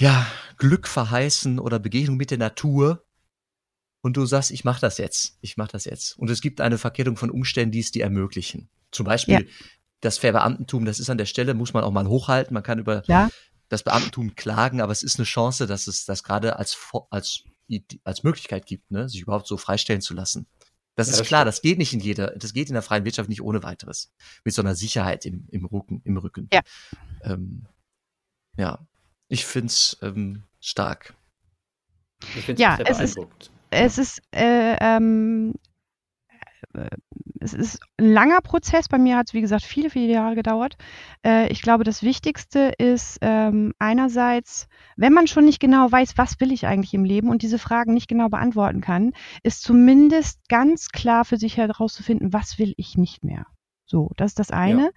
[0.00, 0.26] ja
[0.56, 3.04] Glück verheißen oder Begegnung mit der Natur
[4.04, 6.18] und du sagst, ich mache das jetzt, ich mache das jetzt.
[6.18, 8.68] Und es gibt eine Verkettung von Umständen, die es dir ermöglichen.
[8.90, 9.66] Zum Beispiel ja.
[10.00, 12.52] das Verbeamtentum, das ist an der Stelle, muss man auch mal hochhalten.
[12.52, 13.30] Man kann über ja.
[13.70, 16.76] das Beamtentum klagen, aber es ist eine Chance, dass es das gerade als,
[17.08, 17.44] als,
[18.04, 20.46] als Möglichkeit gibt, ne, sich überhaupt so freistellen zu lassen.
[20.96, 21.48] Das ja, ist das klar, stimmt.
[21.48, 24.12] das geht nicht in jeder, das geht in der freien Wirtschaft nicht ohne weiteres.
[24.44, 26.50] Mit so einer Sicherheit im, im Rücken, im Rücken.
[26.52, 26.60] Ja.
[27.22, 27.64] Ähm,
[28.58, 28.86] ja.
[29.28, 31.14] Ich find's ähm, stark.
[32.36, 33.50] Ich finde Ja, sehr es ist- beeindruckend.
[33.74, 35.54] Es ist, äh, ähm,
[36.74, 36.88] äh,
[37.40, 38.88] es ist ein langer Prozess.
[38.88, 40.76] Bei mir hat es, wie gesagt, viele, viele Jahre gedauert.
[41.24, 46.40] Äh, ich glaube, das Wichtigste ist ähm, einerseits, wenn man schon nicht genau weiß, was
[46.40, 49.12] will ich eigentlich im Leben und diese Fragen nicht genau beantworten kann,
[49.42, 53.46] ist zumindest ganz klar für sich herauszufinden, was will ich nicht mehr.
[53.84, 54.90] So, das ist das eine.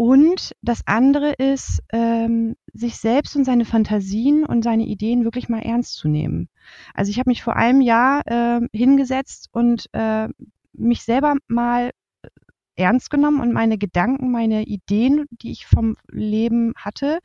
[0.00, 5.58] Und das andere ist, ähm, sich selbst und seine Fantasien und seine Ideen wirklich mal
[5.58, 6.48] ernst zu nehmen.
[6.94, 10.28] Also ich habe mich vor einem Jahr äh, hingesetzt und äh,
[10.72, 11.90] mich selber mal
[12.22, 12.28] äh,
[12.76, 17.18] ernst genommen und meine Gedanken, meine Ideen, die ich vom Leben hatte,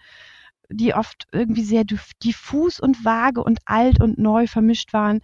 [0.68, 5.20] die oft irgendwie sehr diff- diffus und vage und alt und neu vermischt waren,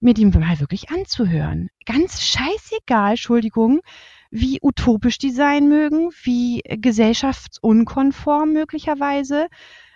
[0.00, 1.68] mir die mal wirklich anzuhören.
[1.86, 3.82] Ganz scheißegal, Entschuldigung,
[4.30, 9.48] wie utopisch die sein mögen, wie gesellschaftsunkonform möglicherweise,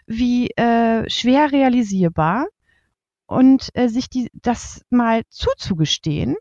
[0.06, 2.46] wie äh, schwer realisierbar
[3.26, 6.36] und äh, sich die, das mal zuzugestehen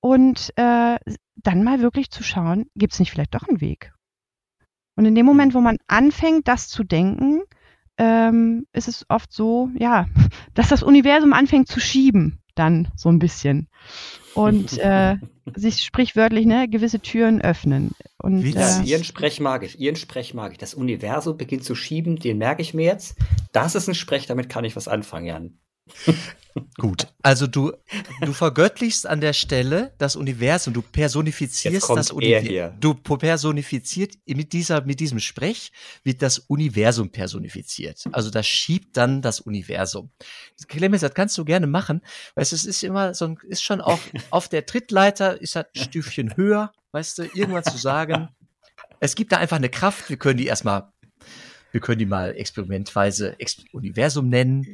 [0.00, 0.98] und äh,
[1.36, 3.92] dann mal wirklich zu schauen, gibt es nicht vielleicht doch einen Weg?
[4.94, 7.42] Und in dem Moment, wo man anfängt, das zu denken,
[7.98, 10.06] ähm, ist es oft so, ja,
[10.54, 13.68] dass das Universum anfängt zu schieben, dann so ein bisschen.
[14.36, 15.16] Und äh,
[15.54, 17.92] sich sprichwörtlich ne, gewisse Türen öffnen.
[18.18, 20.58] Und Wie äh, Ja, Ihren Sprech mag ich, Ihren Sprech mag ich.
[20.58, 23.16] Das Universum beginnt zu schieben, den merke ich mir jetzt.
[23.52, 25.58] Das ist ein Sprech, damit kann ich was anfangen, Jan.
[26.78, 27.72] Gut, also du,
[28.22, 32.80] du vergöttlichst an der Stelle das Universum, du personifizierst das er Universum.
[32.80, 35.70] Du personifiziert mit dieser, mit diesem Sprech
[36.02, 38.04] wird das Universum personifiziert.
[38.12, 40.10] Also das schiebt dann das Universum.
[40.66, 42.00] Clemens, das kannst du gerne machen,
[42.34, 45.82] weil es ist immer so ein, ist schon auch auf der Trittleiter ist das ein
[45.82, 48.30] Stückchen höher, weißt du, irgendwann zu sagen,
[49.00, 50.90] es gibt da einfach eine Kraft, wir können die erstmal,
[51.72, 54.64] wir können die mal experimentweise Ex Universum nennen.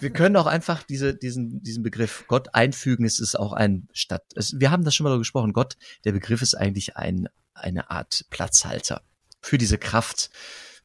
[0.00, 3.04] Wir- können auch einfach diese, diesen, diesen Begriff Gott einfügen.
[3.04, 4.22] Es ist auch ein Stadt.
[4.34, 5.52] Es, wir haben das schon mal darüber gesprochen.
[5.52, 9.02] Gott, der Begriff ist eigentlich ein, eine Art Platzhalter
[9.42, 10.30] für diese Kraft,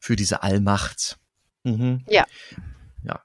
[0.00, 1.18] für diese Allmacht.
[1.64, 2.04] Mhm.
[2.08, 2.26] Ja.
[3.04, 3.22] Ja.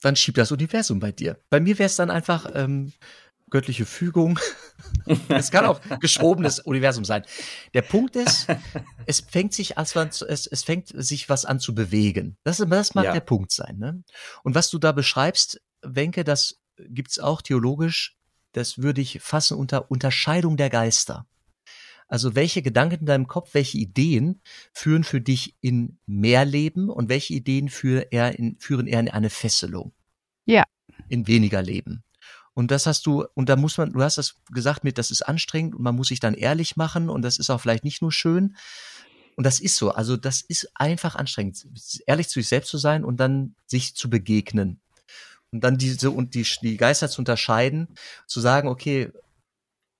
[0.00, 1.38] Dann schiebt das Universum bei dir.
[1.48, 2.92] Bei mir wäre es dann einfach ähm,
[3.50, 4.38] göttliche Fügung.
[5.28, 7.22] es kann auch geschobenes Universum sein.
[7.74, 8.46] Der Punkt ist,
[9.06, 12.36] es fängt sich als was, es, es fängt sich was an zu bewegen.
[12.44, 13.12] Das, das mag Ja.
[13.12, 13.78] der Punkt sein.
[13.78, 14.02] Ne?
[14.42, 18.16] Und was du da beschreibst, Wenke, das gibt's auch theologisch,
[18.52, 21.26] das würde ich fassen unter Unterscheidung der Geister.
[22.08, 24.40] Also welche Gedanken in deinem Kopf, welche Ideen
[24.72, 29.08] führen für dich in mehr Leben und welche Ideen für eher in, führen eher in
[29.10, 29.92] eine Fesselung?
[30.44, 30.64] Ja.
[31.08, 32.04] In weniger Leben.
[32.56, 35.20] Und das hast du, und da muss man, du hast das gesagt mit, das ist
[35.20, 38.12] anstrengend und man muss sich dann ehrlich machen und das ist auch vielleicht nicht nur
[38.12, 38.56] schön.
[39.36, 39.90] Und das ist so.
[39.90, 41.66] Also das ist einfach anstrengend,
[42.06, 44.80] ehrlich zu sich selbst zu sein und dann sich zu begegnen.
[45.52, 47.88] Und dann diese und die, die Geister zu unterscheiden,
[48.26, 49.12] zu sagen, okay,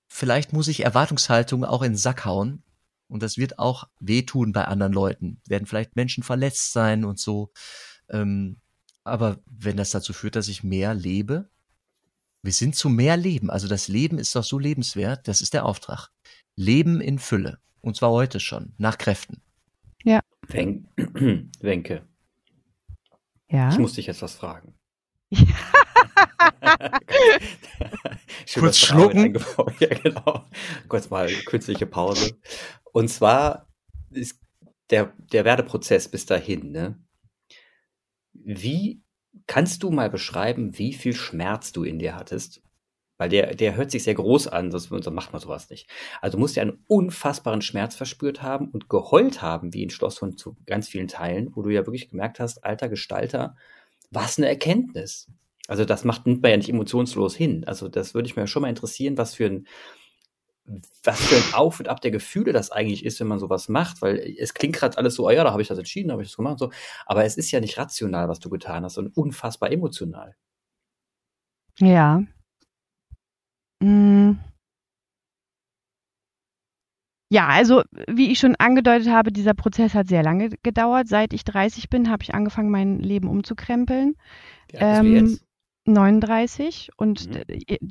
[0.07, 2.63] vielleicht muss ich Erwartungshaltung auch in den Sack hauen.
[3.07, 5.41] Und das wird auch wehtun bei anderen Leuten.
[5.47, 7.51] Werden vielleicht Menschen verletzt sein und so.
[8.09, 8.57] Ähm,
[9.03, 11.51] aber wenn das dazu führt, dass ich mehr lebe,
[12.47, 13.49] wir sind zu mehr Leben.
[13.49, 15.27] Also das Leben ist doch so lebenswert.
[15.27, 16.11] Das ist der Auftrag.
[16.55, 17.59] Leben in Fülle.
[17.81, 18.73] Und zwar heute schon.
[18.77, 19.41] Nach Kräften.
[20.47, 20.87] Wen
[21.59, 22.07] Wenke,
[23.49, 23.69] ja.
[23.69, 24.75] ich muss dich jetzt was fragen.
[28.45, 29.37] Schön Kurz schlucken.
[29.79, 30.45] Ja, genau.
[30.87, 32.39] Kurz mal künstliche Pause.
[32.93, 33.67] Und zwar
[34.09, 34.39] ist
[34.89, 36.97] der, der Werdeprozess bis dahin, ne?
[38.31, 39.01] Wie
[39.47, 42.61] kannst du mal beschreiben, wie viel Schmerz du in dir hattest?
[43.17, 45.89] Weil der, der hört sich sehr groß an, sonst, macht man sowas nicht.
[46.21, 50.37] Also du musst ja einen unfassbaren Schmerz verspürt haben und geheult haben, wie in Schlosshund
[50.37, 53.55] zu ganz vielen Teilen, wo du ja wirklich gemerkt hast, alter Gestalter,
[54.11, 55.27] was eine Erkenntnis.
[55.67, 57.63] Also das macht, nimmt man ja nicht emotionslos hin.
[57.65, 59.67] Also das würde ich mir schon mal interessieren, was für ein,
[61.03, 64.01] was für ein Auf und Ab der Gefühle das eigentlich ist, wenn man sowas macht,
[64.01, 66.23] weil es klingt gerade alles so, oh ja, da habe ich das entschieden, da habe
[66.23, 66.71] ich das gemacht, so.
[67.05, 70.35] Aber es ist ja nicht rational, was du getan hast, sondern unfassbar emotional.
[71.79, 72.21] Ja.
[73.81, 74.33] Mm.
[77.29, 81.09] Ja, also wie ich schon angedeutet habe, dieser Prozess hat sehr lange gedauert.
[81.09, 84.15] Seit ich 30 bin, habe ich angefangen, mein Leben umzukrempeln.
[84.69, 85.46] Wie alt Ähm, jetzt?
[85.87, 87.43] 39 und Mhm.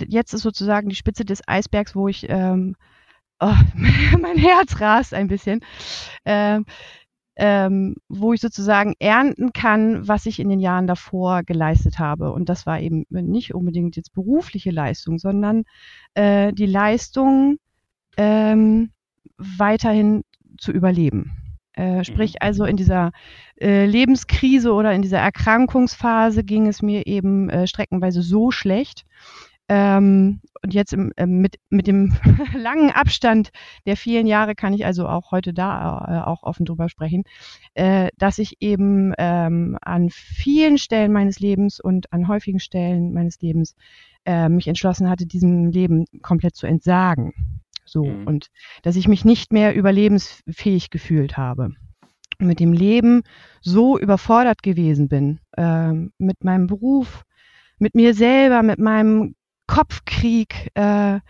[0.09, 2.77] jetzt ist sozusagen die Spitze des Eisbergs, wo ich ähm,
[3.41, 3.55] oh,
[4.21, 5.61] mein Herz rast ein bisschen,
[6.25, 6.67] ähm,
[7.37, 12.33] ähm, wo ich sozusagen ernten kann, was ich in den Jahren davor geleistet habe.
[12.33, 15.65] Und das war eben nicht unbedingt jetzt berufliche Leistung, sondern
[16.15, 17.59] äh, die Leistung,
[18.17, 18.91] ähm,
[19.39, 20.25] weiterhin
[20.59, 21.46] zu überleben.
[21.77, 22.39] Äh, sprich mhm.
[22.41, 23.13] also in dieser
[23.61, 29.05] äh, Lebenskrise oder in dieser Erkrankungsphase ging es mir eben äh, streckenweise so schlecht.
[29.69, 32.15] Ähm, und jetzt im, äh, mit, mit dem
[32.57, 33.51] langen Abstand
[33.85, 37.25] der vielen Jahre kann ich also auch heute da äh, auch offen drüber sprechen,
[37.75, 43.41] äh, dass ich eben ähm, an vielen Stellen meines Lebens und an häufigen Stellen meines
[43.41, 43.75] Lebens
[44.25, 47.33] äh, mich entschlossen hatte, diesem Leben komplett zu entsagen.
[47.87, 48.05] So.
[48.05, 48.27] Mhm.
[48.27, 48.49] Und
[48.83, 51.71] dass ich mich nicht mehr überlebensfähig gefühlt habe.
[52.39, 53.23] Mit dem Leben
[53.63, 57.25] so überfordert gewesen bin, äh, mit meinem Beruf,
[57.79, 59.35] mit mir selber, mit meinem
[59.67, 61.21] Kopfkrieg, äh,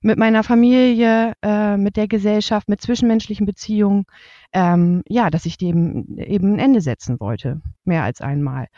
[0.00, 4.04] mit meiner Familie, äh, mit der Gesellschaft, mit zwischenmenschlichen Beziehungen,
[4.52, 8.68] ähm, ja, dass ich dem eben ein Ende setzen wollte, mehr als einmal.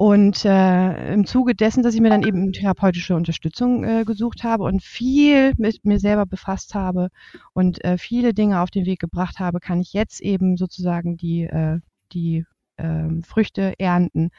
[0.00, 4.62] Und äh, im Zuge dessen, dass ich mir dann eben therapeutische Unterstützung äh, gesucht habe
[4.62, 7.08] und viel mit mir selber befasst habe
[7.52, 11.42] und äh, viele Dinge auf den Weg gebracht habe, kann ich jetzt eben sozusagen die,
[11.42, 11.80] äh,
[12.12, 12.44] die
[12.76, 14.30] äh, Früchte ernten.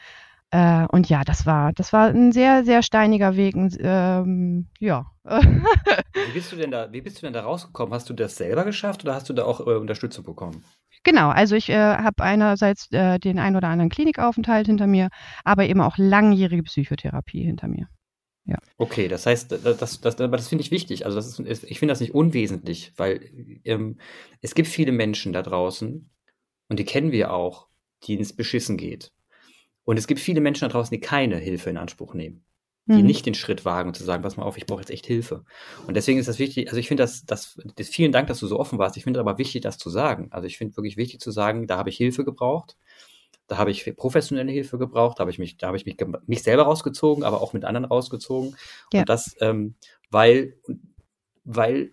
[0.51, 3.53] Äh, und ja, das war, das war ein sehr, sehr steiniger Weg.
[3.79, 5.11] Ähm, ja.
[5.25, 7.93] wie bist du denn da, wie bist du denn da rausgekommen?
[7.93, 10.63] Hast du das selber geschafft oder hast du da auch äh, Unterstützung bekommen?
[11.03, 15.09] Genau, also ich äh, habe einerseits äh, den ein oder anderen Klinikaufenthalt hinter mir,
[15.43, 17.87] aber eben auch langjährige Psychotherapie hinter mir.
[18.45, 18.57] Ja.
[18.77, 21.05] Okay, das heißt, das, das, das, das finde ich wichtig.
[21.05, 23.21] Also das ist, ich finde das nicht unwesentlich, weil
[23.63, 23.99] ähm,
[24.41, 26.09] es gibt viele Menschen da draußen
[26.67, 27.67] und die kennen wir auch,
[28.07, 29.11] denen es beschissen geht.
[29.83, 32.43] Und es gibt viele Menschen da draußen, die keine Hilfe in Anspruch nehmen
[32.89, 33.05] die mhm.
[33.05, 35.45] nicht den Schritt wagen und zu sagen, pass mal auf, ich brauche jetzt echt Hilfe.
[35.85, 38.47] Und deswegen ist das wichtig, also ich finde das, das, das, vielen Dank, dass du
[38.47, 38.97] so offen warst.
[38.97, 40.29] Ich finde aber wichtig, das zu sagen.
[40.31, 42.77] Also ich finde wirklich wichtig zu sagen, da habe ich Hilfe gebraucht.
[43.47, 46.43] Da habe ich professionelle Hilfe gebraucht, da habe ich mich, da habe ich mich, mich
[46.43, 48.55] selber rausgezogen, aber auch mit anderen rausgezogen.
[48.93, 49.01] Ja.
[49.01, 49.75] Und das, ähm,
[50.09, 50.55] weil,
[51.43, 51.91] weil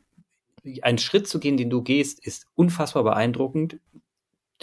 [0.82, 3.78] ein Schritt zu gehen, den du gehst, ist unfassbar beeindruckend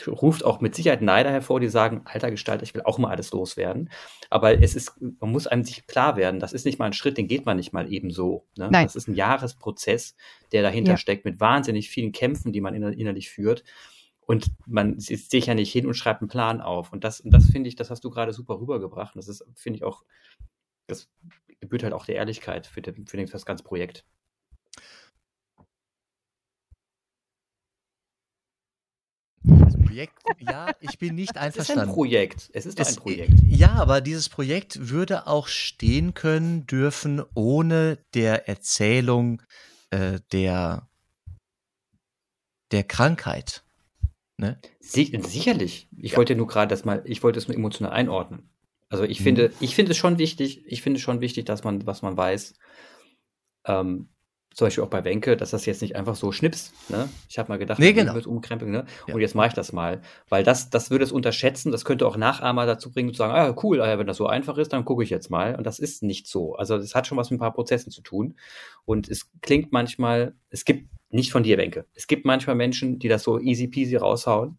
[0.08, 3.32] ruft auch mit Sicherheit Neider hervor, die sagen, alter Gestalter, ich will auch mal alles
[3.32, 3.90] loswerden.
[4.30, 7.18] Aber es ist, man muss einem sich klar werden, das ist nicht mal ein Schritt,
[7.18, 8.48] den geht man nicht mal eben so.
[8.58, 8.70] Ne?
[8.72, 8.86] Nein.
[8.86, 10.16] Das ist ein Jahresprozess,
[10.52, 10.98] der dahinter ja.
[10.98, 13.64] steckt, mit wahnsinnig vielen Kämpfen, die man innerlich führt.
[14.26, 16.94] Und man sitzt sich ja nicht hin und schreibt einen Plan auf.
[16.94, 19.16] Und das, das finde ich, das hast du gerade super rübergebracht.
[19.16, 20.04] Und das ist, finde ich auch,
[20.88, 21.10] das
[21.60, 24.06] gebührt halt auch der Ehrlichkeit für, den, für das ganze Projekt.
[29.94, 31.82] Projekt, ja, ich bin nicht einverstanden.
[31.82, 32.50] Es ist ein Projekt.
[32.54, 33.34] Es ist es, ein Projekt.
[33.48, 39.42] Ja, aber dieses Projekt würde auch stehen können dürfen ohne der Erzählung
[39.92, 40.90] äh, der,
[42.72, 43.64] der Krankheit.
[44.38, 44.60] Ne?
[44.80, 45.88] sicherlich.
[45.96, 46.18] Ich ja.
[46.18, 48.50] wollte nur gerade das mal, ich wollte es nur emotional einordnen.
[48.90, 49.24] Also ich mhm.
[49.24, 52.18] finde, ich finde es schon wichtig, ich finde es schon wichtig, dass man, was man
[52.18, 52.56] weiß,
[53.66, 54.10] ähm,
[54.54, 56.72] zum Beispiel auch bei Wenke, dass das jetzt nicht einfach so schnips.
[56.90, 57.10] Ne?
[57.28, 58.14] Ich habe mal gedacht, nee, genau.
[58.14, 58.86] wird umkrempeln, ne?
[59.08, 59.14] Ja.
[59.14, 60.02] Und jetzt mache ich das mal.
[60.30, 63.56] Weil das, das würde es unterschätzen, das könnte auch Nachahmer dazu bringen, zu sagen, ah,
[63.64, 65.56] cool, ah, wenn das so einfach ist, dann gucke ich jetzt mal.
[65.56, 66.56] Und das ist nicht so.
[66.56, 68.36] Also das hat schon was mit ein paar Prozessen zu tun.
[68.86, 71.86] Und es klingt manchmal, es gibt nicht von dir, Wenke.
[71.94, 74.58] Es gibt manchmal Menschen, die das so easy peasy raushauen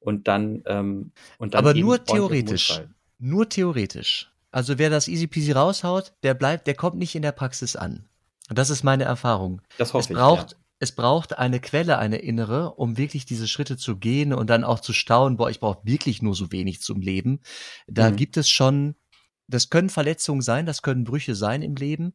[0.00, 2.82] und dann, ähm, und dann Aber nur theoretisch.
[3.18, 4.30] Nur theoretisch.
[4.50, 8.08] Also wer das easy peasy raushaut, der bleibt, der kommt nicht in der Praxis an.
[8.48, 9.62] Das ist meine Erfahrung.
[9.78, 10.58] Das hoffe es braucht, ich, ja.
[10.78, 14.80] Es braucht eine Quelle, eine innere, um wirklich diese Schritte zu gehen und dann auch
[14.80, 17.40] zu staunen, boah, ich brauche wirklich nur so wenig zum Leben.
[17.86, 18.16] Da mhm.
[18.16, 18.94] gibt es schon,
[19.48, 22.12] das können Verletzungen sein, das können Brüche sein im Leben.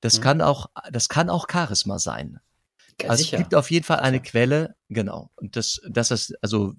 [0.00, 0.22] Das mhm.
[0.22, 2.38] kann auch, das kann auch Charisma sein.
[3.02, 3.36] Ja, also sicher.
[3.36, 5.32] es gibt auf jeden Fall eine Quelle, genau.
[5.34, 6.74] Und das, das ist, also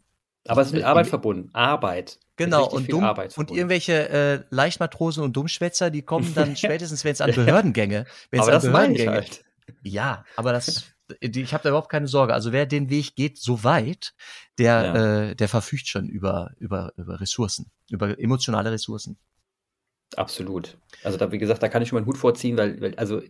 [0.48, 1.50] aber es ist mit Arbeit verbunden.
[1.54, 2.20] Arbeit.
[2.38, 3.04] Genau, und, dumm,
[3.38, 8.42] und irgendwelche äh, Leichtmatrosen und Dummschwätzer, die kommen dann spätestens, wenn es an Behördengänge, wenn
[8.42, 9.12] es an Behördengänge.
[9.12, 9.44] Halt.
[9.82, 10.84] Ja, aber das,
[11.20, 12.36] ich habe da überhaupt keine Sorge.
[12.36, 14.14] Also wer den Weg geht so weit,
[14.60, 15.30] der, ja.
[15.30, 19.18] äh, der verfügt schon über, über, über Ressourcen, über emotionale Ressourcen.
[20.16, 20.78] Absolut.
[21.04, 23.22] Also da, wie gesagt, da kann ich schon mal einen Hut vorziehen, weil, weil also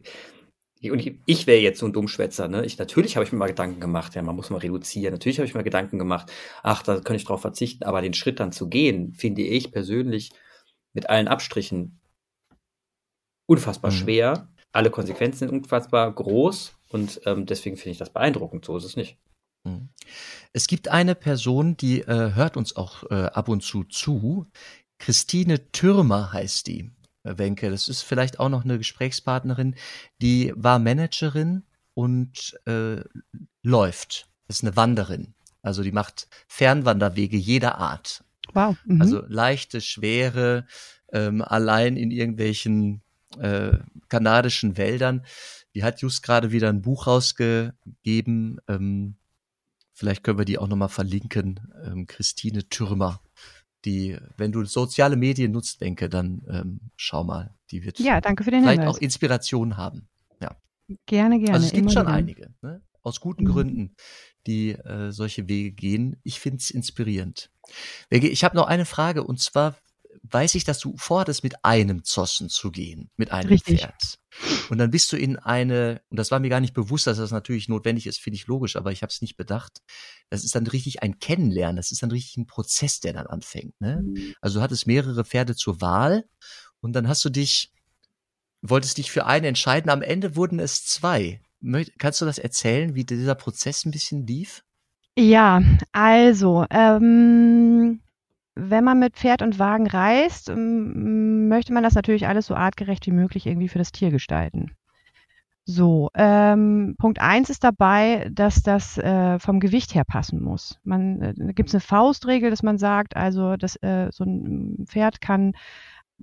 [0.92, 2.66] und ich, ich wäre jetzt so ein Dummschwätzer, ne?
[2.66, 5.14] Ich, natürlich habe ich mir mal Gedanken gemacht, ja, man muss mal reduzieren.
[5.14, 6.32] Natürlich habe ich mir Gedanken gemacht,
[6.64, 10.32] ach, da kann ich drauf verzichten, aber den Schritt dann zu gehen, finde ich persönlich
[10.94, 12.00] mit allen Abstrichen
[13.48, 13.96] unfassbar mhm.
[13.96, 14.48] schwer.
[14.72, 18.66] Alle Konsequenzen sind unfassbar groß und ähm, deswegen finde ich das beeindruckend.
[18.66, 19.18] So ist es nicht.
[19.64, 19.90] Mhm.
[20.54, 24.48] Es gibt eine Person, die äh, hört uns auch äh, ab und zu zu.
[25.00, 26.92] Christine Türmer heißt die.
[27.26, 27.70] Wenke.
[27.70, 29.76] Das ist vielleicht auch noch eine Gesprächspartnerin,
[30.22, 31.64] die war Managerin
[31.94, 33.02] und äh,
[33.64, 34.28] läuft.
[34.48, 35.34] Das ist eine Wanderin.
[35.62, 38.24] Also die macht Fernwanderwege jeder Art.
[38.54, 38.78] Wow.
[38.86, 39.02] Mhm.
[39.02, 40.68] Also leichte, schwere,
[41.12, 43.02] ähm, allein in irgendwelchen
[43.40, 45.26] äh, kanadischen Wäldern.
[45.74, 49.16] Die hat just gerade wieder ein Buch rausgegeben, ähm,
[49.98, 51.74] Vielleicht können wir die auch nochmal verlinken.
[51.86, 53.22] Ähm, Christine Türmer.
[53.86, 57.54] Die, wenn du soziale Medien nutzt, denke, dann ähm, schau mal.
[57.72, 58.96] Die wird Ja, danke für den vielleicht Hinweis.
[58.98, 60.08] auch Inspiration haben.
[61.08, 61.54] Gerne, gerne.
[61.56, 62.14] also es gibt schon wieder.
[62.14, 62.80] einige, ne?
[63.02, 63.48] aus guten Mhm.
[63.48, 63.96] Gründen,
[64.46, 66.18] die äh, solche Wege gehen.
[66.22, 67.50] Ich finde es inspirierend.
[68.12, 69.76] Ich habe noch eine Frage und zwar
[70.32, 73.80] weiß ich, dass du vorhattest, mit einem Zossen zu gehen, mit einem Richtig.
[73.82, 74.20] Pferd.
[74.70, 77.32] Und dann bist du in eine, und das war mir gar nicht bewusst, dass das
[77.32, 79.82] natürlich notwendig ist, finde ich logisch, aber ich habe es nicht bedacht.
[80.30, 83.80] Das ist dann richtig ein Kennenlernen, das ist dann richtig ein Prozess, der dann anfängt.
[83.80, 84.04] Ne?
[84.42, 86.26] Also du hattest mehrere Pferde zur Wahl
[86.82, 87.72] und dann hast du dich,
[88.62, 89.90] wolltest dich für einen entscheiden.
[89.90, 91.42] Am Ende wurden es zwei.
[91.98, 94.64] Kannst du das erzählen, wie dieser Prozess ein bisschen lief?
[95.18, 95.64] Ja,
[95.94, 98.02] also, ähm,
[98.56, 103.06] wenn man mit Pferd und Wagen reist, ähm, möchte man das natürlich alles so artgerecht
[103.06, 104.72] wie möglich irgendwie für das Tier gestalten.
[105.68, 110.80] So, ähm, Punkt eins ist dabei, dass das äh, vom Gewicht her passen muss.
[110.84, 115.22] Man, äh, gibt es eine Faustregel, dass man sagt, also dass äh, so ein Pferd
[115.22, 115.54] kann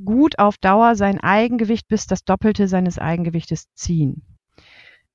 [0.05, 4.22] gut auf Dauer sein Eigengewicht bis das Doppelte seines Eigengewichtes ziehen.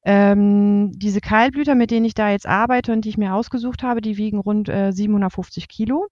[0.04, 4.02] Ähm, diese Kaltblüter, mit denen ich da jetzt arbeite und die ich mir ausgesucht habe,
[4.02, 6.08] die wiegen rund äh, 750 Kilo.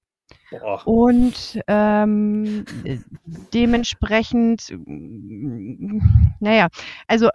[0.52, 0.82] Boah.
[0.88, 2.98] Und ähm, äh,
[3.54, 6.00] dementsprechend, mm,
[6.40, 6.68] naja,
[7.08, 7.30] also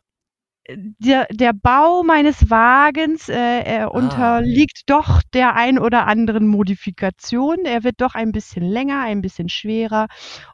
[0.69, 7.65] der, der Bau meines Wagens äh, er unterliegt doch der ein oder anderen Modifikation.
[7.65, 10.07] Er wird doch ein bisschen länger, ein bisschen schwerer.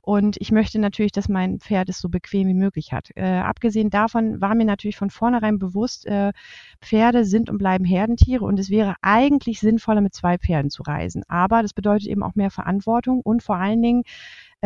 [0.03, 3.11] Und ich möchte natürlich, dass mein Pferd es so bequem wie möglich hat.
[3.15, 6.33] Äh, abgesehen davon war mir natürlich von vornherein bewusst, äh,
[6.81, 11.23] Pferde sind und bleiben Herdentiere und es wäre eigentlich sinnvoller, mit zwei Pferden zu reisen.
[11.29, 14.03] Aber das bedeutet eben auch mehr Verantwortung und vor allen Dingen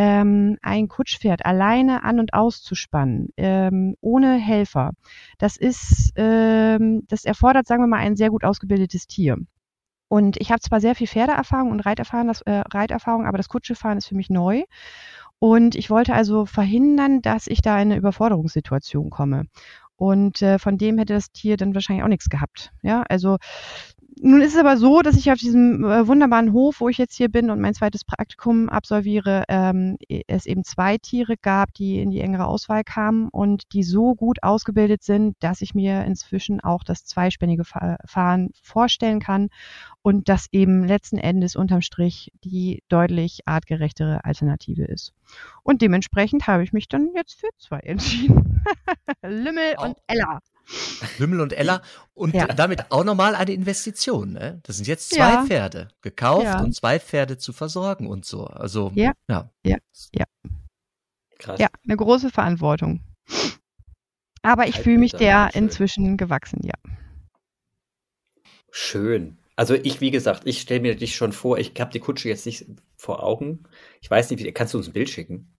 [0.00, 4.92] ähm, ein Kutschpferd alleine an und auszuspannen, ähm, ohne Helfer.
[5.36, 9.36] Das ist, ähm, das erfordert, sagen wir mal, ein sehr gut ausgebildetes Tier.
[10.08, 13.98] Und ich habe zwar sehr viel Pferdeerfahrung und Reiterfahrung, das, äh, Reiterfahrung, aber das Kutschefahren
[13.98, 14.62] ist für mich neu.
[15.38, 19.48] Und ich wollte also verhindern, dass ich da in eine Überforderungssituation komme.
[19.96, 22.72] Und äh, von dem hätte das Tier dann wahrscheinlich auch nichts gehabt.
[22.80, 23.36] Ja, also
[24.22, 27.14] nun ist es aber so, dass ich auf diesem äh, wunderbaren Hof, wo ich jetzt
[27.16, 29.96] hier bin und mein zweites Praktikum absolviere, ähm,
[30.26, 34.42] es eben zwei Tiere gab, die in die engere Auswahl kamen und die so gut
[34.42, 39.48] ausgebildet sind, dass ich mir inzwischen auch das zweispännige Fa- Fahren vorstellen kann
[40.02, 45.12] und das eben letzten Endes unterm Strich die deutlich artgerechtere Alternative ist.
[45.62, 48.62] Und dementsprechend habe ich mich dann jetzt für zwei entschieden.
[49.22, 50.40] Lümmel und Ella.
[51.18, 51.82] Lümmel und Ella
[52.14, 52.46] und Ja.
[52.46, 54.32] damit auch nochmal eine Investition.
[54.32, 54.60] Ne?
[54.64, 55.44] Das sind jetzt zwei Ja.
[55.46, 56.60] Pferde gekauft Ja.
[56.60, 58.46] und zwei Pferde zu versorgen und so.
[58.46, 59.12] Also Ja.
[59.28, 59.48] ja.
[61.38, 61.58] Krass.
[61.58, 63.00] Ja, eine große Verantwortung.
[64.42, 66.74] Aber ich fühle mich der inzwischen gewachsen, ja.
[68.70, 69.38] Schön.
[69.56, 72.46] Also ich, wie gesagt, ich stelle mir dich schon vor, ich habe die Kutsche jetzt
[72.46, 72.66] nicht
[72.96, 73.64] vor Augen.
[74.00, 75.54] Ich weiß nicht, wie, kannst du uns ein Bild schicken?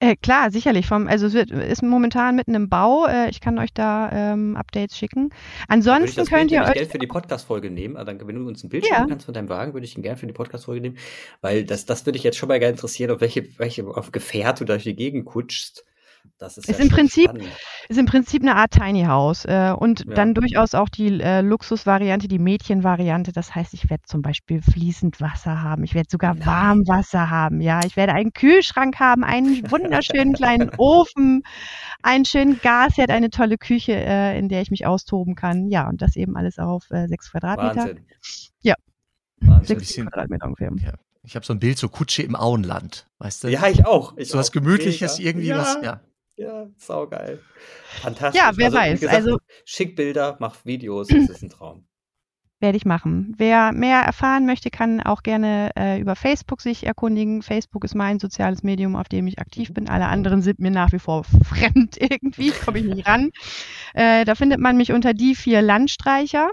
[0.00, 0.86] Äh, klar, sicherlich.
[0.86, 3.06] Vom, also es wird, ist momentan mitten im Bau.
[3.06, 5.30] Äh, ich kann euch da ähm, Updates schicken.
[5.68, 6.72] Ansonsten könnt Bild ihr euch.
[6.74, 7.96] gerne für die Podcast-Folge nehmen.
[7.96, 8.96] Also dann, wenn du uns ein Bild Ja.
[8.96, 10.98] schicken kannst von deinem Wagen, würde ich ihn gerne für die Podcast-Folge nehmen.
[11.40, 14.60] Weil das, das würde ich jetzt schon mal gerne interessieren, auf welche, welche auf Gefährt
[14.60, 15.84] du durch die Gegend kutschst.
[16.38, 17.48] Das ist, Ist ja im Prinzip- spannend.
[17.88, 20.14] Ist im Prinzip eine Art Tiny House äh, und Ja.
[20.14, 23.32] dann durchaus auch die äh, Luxusvariante, die Mädchenvariante.
[23.32, 25.84] Das heißt, ich werde zum Beispiel fließend Wasser haben.
[25.84, 26.46] Ich werde sogar Nein.
[26.46, 27.60] Warmwasser haben.
[27.60, 31.42] Ja, ich werde einen Kühlschrank haben, einen wunderschönen kleinen Ofen,
[32.02, 35.68] einen schönen Gasherd, eine tolle Küche, äh, in der ich mich austoben kann.
[35.68, 37.76] Ja, und das eben alles auf äh, sechs Quadratmeter.
[37.76, 38.00] Wahnsinn.
[38.60, 38.74] Ja.
[39.40, 39.66] Wahnsinn.
[39.66, 40.70] Sechs bisschen- Quadratmeter ungefähr.
[40.82, 40.92] ja.
[41.24, 43.48] Ich habe so ein Bild, so Kutsche im Auenland, weißt du?
[43.48, 44.16] Ja, ich auch.
[44.16, 44.50] Ich so was.
[44.50, 45.28] Gemütliches, Mega.
[45.30, 45.78] irgendwie ja, was.
[45.82, 46.00] Ja.
[46.38, 47.40] Ja, saugeil.
[48.00, 48.40] Fantastisch.
[48.40, 51.84] Ja, wer also, weiß, Gesagt, also- schick Bilder, mach Videos, das ist ein Traum.
[52.60, 53.34] Werde ich machen.
[53.38, 57.42] Wer mehr erfahren möchte, kann auch gerne äh, über Facebook sich erkundigen.
[57.42, 59.88] Facebook ist mein soziales Medium, auf dem ich aktiv bin.
[59.88, 63.30] Alle anderen sind mir nach wie vor fremd irgendwie, komme ich nicht ran.
[63.94, 66.50] Äh, da findet man mich unter die vier Landstreicher.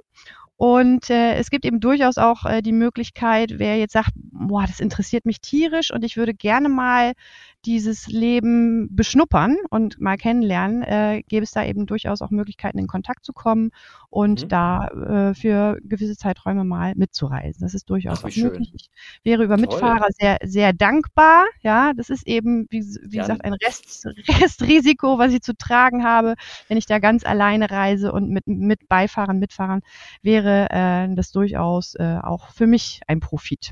[0.58, 4.80] Und äh, es gibt eben durchaus auch äh, die Möglichkeit, wer jetzt sagt, boah, das
[4.80, 7.14] interessiert mich tierisch und ich würde gerne mal
[7.66, 12.88] dieses Leben beschnuppern und mal kennenlernen, äh, gäbe es da eben durchaus auch Möglichkeiten, in
[12.88, 13.72] Kontakt zu kommen
[14.10, 14.48] und Mhm.
[14.50, 17.62] da äh, für gewisse Zeiträume mal mitzureisen.
[17.66, 18.44] Das ist durchaus Ach, auch schön.
[18.52, 18.72] möglich.
[18.74, 18.90] Ich
[19.24, 19.62] wäre über Toll.
[19.62, 21.46] Mitfahrer sehr, sehr dankbar.
[21.62, 23.24] Ja, das ist eben, wie, wie Ja.
[23.24, 24.06] gesagt, ein Rest,
[24.42, 26.36] Restrisiko, was ich zu tragen habe.
[26.68, 29.82] Wenn ich da ganz alleine reise und mit, mit Beifahrern, Mitfahrern,
[30.22, 33.72] wäre äh, das durchaus äh, auch für mich ein Profit.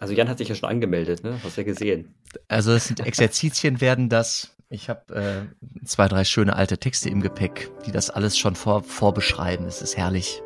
[0.00, 1.38] Also Jan hat sich ja schon angemeldet, ne?
[1.44, 2.14] Hast ja gesehen.
[2.48, 4.56] Also es sind Exerzitien werden das.
[4.70, 8.82] Ich habe äh, zwei, drei schöne alte Texte im Gepäck, die das alles schon vor,
[8.82, 9.66] vorbeschreiben.
[9.66, 10.42] Es ist herrlich.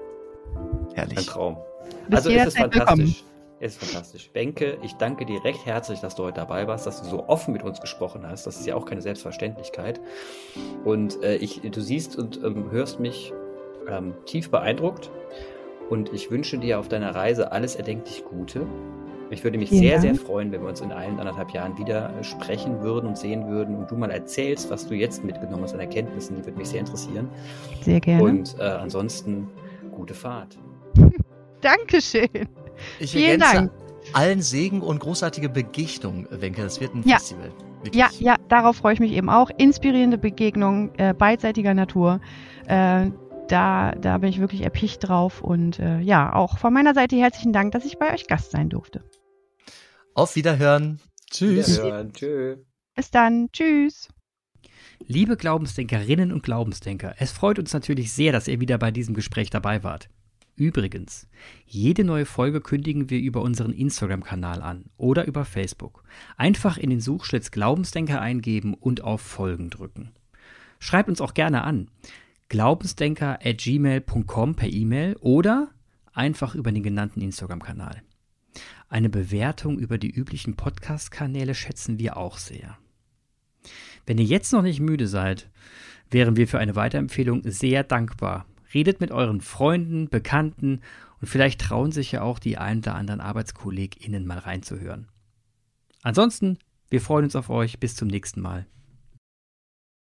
[0.55, 1.27] Ein Herrlich.
[1.27, 1.59] Traum.
[2.11, 3.23] also es ist fantastisch.
[3.61, 4.31] Es ist fantastisch.
[4.33, 7.53] Benke, ich danke dir recht herzlich, dass du heute dabei warst, dass du so offen
[7.53, 8.47] mit uns gesprochen hast.
[8.47, 10.01] Das ist ja auch keine Selbstverständlichkeit.
[10.85, 13.33] Und äh, ich, du siehst und ähm, hörst mich
[13.89, 15.11] ähm, tief beeindruckt.
[15.89, 18.67] Und ich wünsche dir auf deiner Reise alles erdenklich Gute.
[19.35, 19.79] Ich würde mich ja.
[19.79, 23.19] sehr, sehr freuen, wenn wir uns in ein, anderthalb Jahren wieder äh, sprechen würden und
[23.19, 26.37] sehen würden und du mal erzählst, was du jetzt mitgenommen hast an Erkenntnissen.
[26.37, 27.29] Die würde mich sehr interessieren.
[27.83, 28.23] Sehr gerne.
[28.23, 29.49] Und äh, ansonsten
[29.93, 30.57] gute Fahrt.
[31.61, 32.29] Dankeschön.
[33.01, 33.71] Ich Vielen Dank.
[34.13, 36.63] Allen Segen und großartige Begegnung, Wenke.
[36.63, 37.17] Das wird ein ja.
[37.17, 37.51] Festival.
[37.83, 38.01] Wirklich.
[38.01, 39.51] Ja, ja, darauf freue ich mich eben auch.
[39.57, 42.21] Inspirierende Begegnungen äh, beidseitiger Natur.
[42.67, 43.11] Äh,
[43.49, 45.43] da, da bin ich wirklich erpicht drauf.
[45.43, 48.69] Und äh, ja, auch von meiner Seite herzlichen Dank, dass ich bei euch Gast sein
[48.69, 49.03] durfte.
[50.15, 51.01] Auf Wiederhören.
[51.29, 51.79] Tschüss.
[51.79, 52.13] Wiederhören.
[52.13, 52.59] Tschüss.
[52.95, 53.51] Bis dann.
[53.53, 54.09] Tschüss.
[55.07, 59.51] Liebe Glaubensdenkerinnen und Glaubensdenker, es freut uns natürlich sehr, dass ihr wieder bei diesem Gespräch
[59.51, 60.09] dabei wart.
[60.55, 61.27] Übrigens,
[61.67, 66.05] jede neue Folge kündigen wir über unseren Instagram-Kanal an oder über Facebook.
[66.37, 70.13] Einfach in den Suchschlitz Glaubensdenker eingeben und auf Folgen drücken.
[70.79, 71.91] Schreibt uns auch gerne an.
[72.49, 75.71] Glaubensdenker at gmail.com per E-Mail oder
[76.13, 78.03] einfach über den genannten Instagram-Kanal.
[78.89, 82.79] Eine Bewertung über die üblichen Podcast-Kanäle schätzen wir auch sehr.
[84.07, 85.51] Wenn ihr jetzt noch nicht müde seid,
[86.11, 90.81] wären wir für eine Weiterempfehlung sehr dankbar Redet mit euren Freunden, Bekannten
[91.21, 95.09] und vielleicht trauen sich ja auch die ein oder anderen ArbeitskollegInnen mal reinzuhören.
[96.03, 96.59] Ansonsten,
[96.91, 97.79] wir freuen uns auf euch.
[97.79, 98.67] Bis zum nächsten Mal.